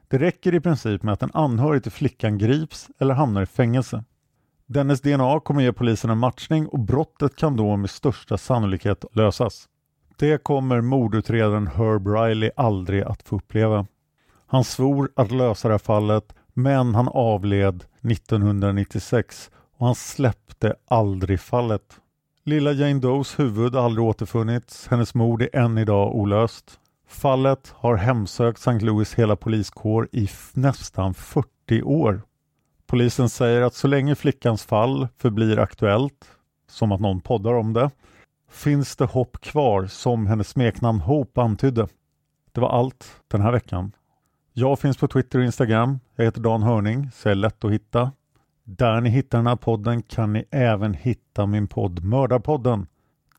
Det 0.07 0.17
räcker 0.17 0.53
i 0.53 0.59
princip 0.59 1.03
med 1.03 1.13
att 1.13 1.23
en 1.23 1.31
anhörig 1.33 1.83
till 1.83 1.91
flickan 1.91 2.37
grips 2.37 2.89
eller 2.99 3.13
hamnar 3.13 3.41
i 3.41 3.45
fängelse. 3.45 4.03
Dennes 4.73 5.01
DNA 5.01 5.39
kommer 5.39 5.61
ge 5.61 5.73
polisen 5.73 6.09
en 6.09 6.17
matchning 6.17 6.67
och 6.67 6.79
brottet 6.79 7.35
kan 7.35 7.57
då 7.57 7.77
med 7.77 7.89
största 7.89 8.37
sannolikhet 8.37 9.05
lösas. 9.11 9.69
Det 10.17 10.43
kommer 10.43 10.81
mordutredaren 10.81 11.67
Herb 11.67 12.07
Riley 12.07 12.51
aldrig 12.55 13.03
att 13.03 13.23
få 13.23 13.35
uppleva. 13.35 13.85
Han 14.47 14.63
svor 14.63 15.09
att 15.15 15.31
lösa 15.31 15.67
det 15.67 15.73
här 15.73 15.79
fallet 15.79 16.35
men 16.53 16.95
han 16.95 17.07
avled 17.07 17.83
1996 18.01 19.51
och 19.77 19.85
han 19.85 19.95
släppte 19.95 20.75
aldrig 20.87 21.39
fallet. 21.39 21.99
Lilla 22.43 22.71
Jane 22.71 22.99
Does 22.99 23.39
huvud 23.39 23.75
har 23.75 23.85
aldrig 23.85 24.05
återfunnits. 24.05 24.87
Hennes 24.87 25.15
mord 25.15 25.41
är 25.41 25.55
än 25.55 25.77
idag 25.77 26.15
olöst. 26.15 26.79
Fallet 27.07 27.73
har 27.75 27.95
hemsökt 27.95 28.59
St. 28.59 28.85
Louis 28.85 29.13
hela 29.13 29.35
poliskår 29.35 30.09
i 30.11 30.29
nästan 30.53 31.13
40 31.13 31.81
år. 31.83 32.21
Polisen 32.93 33.29
säger 33.29 33.61
att 33.61 33.73
så 33.73 33.87
länge 33.87 34.15
flickans 34.15 34.65
fall 34.65 35.07
förblir 35.17 35.59
aktuellt, 35.59 36.25
som 36.67 36.91
att 36.91 37.01
någon 37.01 37.21
poddar 37.21 37.53
om 37.53 37.73
det, 37.73 37.91
finns 38.49 38.95
det 38.95 39.05
hopp 39.05 39.41
kvar 39.41 39.85
som 39.85 40.27
hennes 40.27 40.49
smeknamn 40.49 40.99
Hope 40.99 41.41
antydde. 41.41 41.87
Det 42.51 42.61
var 42.61 42.69
allt 42.69 43.21
den 43.27 43.41
här 43.41 43.51
veckan. 43.51 43.91
Jag 44.53 44.79
finns 44.79 44.97
på 44.97 45.07
Twitter 45.07 45.39
och 45.39 45.45
Instagram. 45.45 45.99
Jag 46.15 46.25
heter 46.25 46.41
Dan 46.41 46.63
Hörning, 46.63 47.11
så 47.13 47.27
jag 47.27 47.31
är 47.31 47.35
lätt 47.35 47.63
att 47.65 47.71
hitta. 47.71 48.11
Där 48.63 49.01
ni 49.01 49.09
hittar 49.09 49.37
den 49.37 49.47
här 49.47 49.55
podden 49.55 50.01
kan 50.01 50.33
ni 50.33 50.45
även 50.51 50.93
hitta 50.93 51.45
min 51.45 51.67
podd 51.67 52.03
Mördarpodden. 52.03 52.87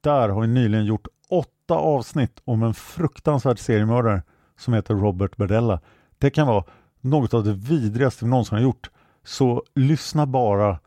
Där 0.01 0.29
har 0.29 0.41
vi 0.41 0.47
nyligen 0.47 0.87
gjort 0.87 1.07
åtta 1.29 1.75
avsnitt 1.75 2.41
om 2.45 2.63
en 2.63 2.75
fruktansvärd 2.75 3.59
seriemördare 3.59 4.23
som 4.59 4.75
heter 4.75 4.95
Robert 4.95 5.37
Berdella. 5.37 5.81
Det 6.19 6.31
kan 6.31 6.47
vara 6.47 6.65
något 7.01 7.35
av 7.35 7.45
det 7.45 7.53
vidrigaste 7.53 8.25
vi 8.25 8.31
någonsin 8.31 8.57
har 8.57 8.63
gjort. 8.63 8.91
Så 9.25 9.63
lyssna 9.75 10.27
bara 10.27 10.79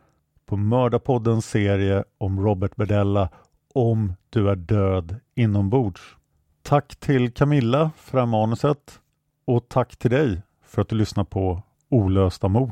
på 0.46 0.58
Mördarpoddens 0.58 1.46
serie 1.46 2.04
om 2.18 2.40
Robert 2.40 2.76
Berdella 2.76 3.30
om 3.74 4.14
du 4.30 4.50
är 4.50 4.56
död 4.56 5.16
inombords. 5.36 6.02
Tack 6.62 6.96
till 6.96 7.32
Camilla 7.32 7.92
för 7.98 8.18
det 8.18 8.22
här 8.22 8.28
manuset 8.28 9.00
och 9.46 9.70
tack 9.70 9.98
till 9.98 10.12
dig 10.12 10.42
för 10.66 10.82
att 10.82 10.90
du 10.90 10.96
lyssnar 10.96 11.24
på 11.24 11.64
Olösta 11.90 12.48
mord. 12.48 12.72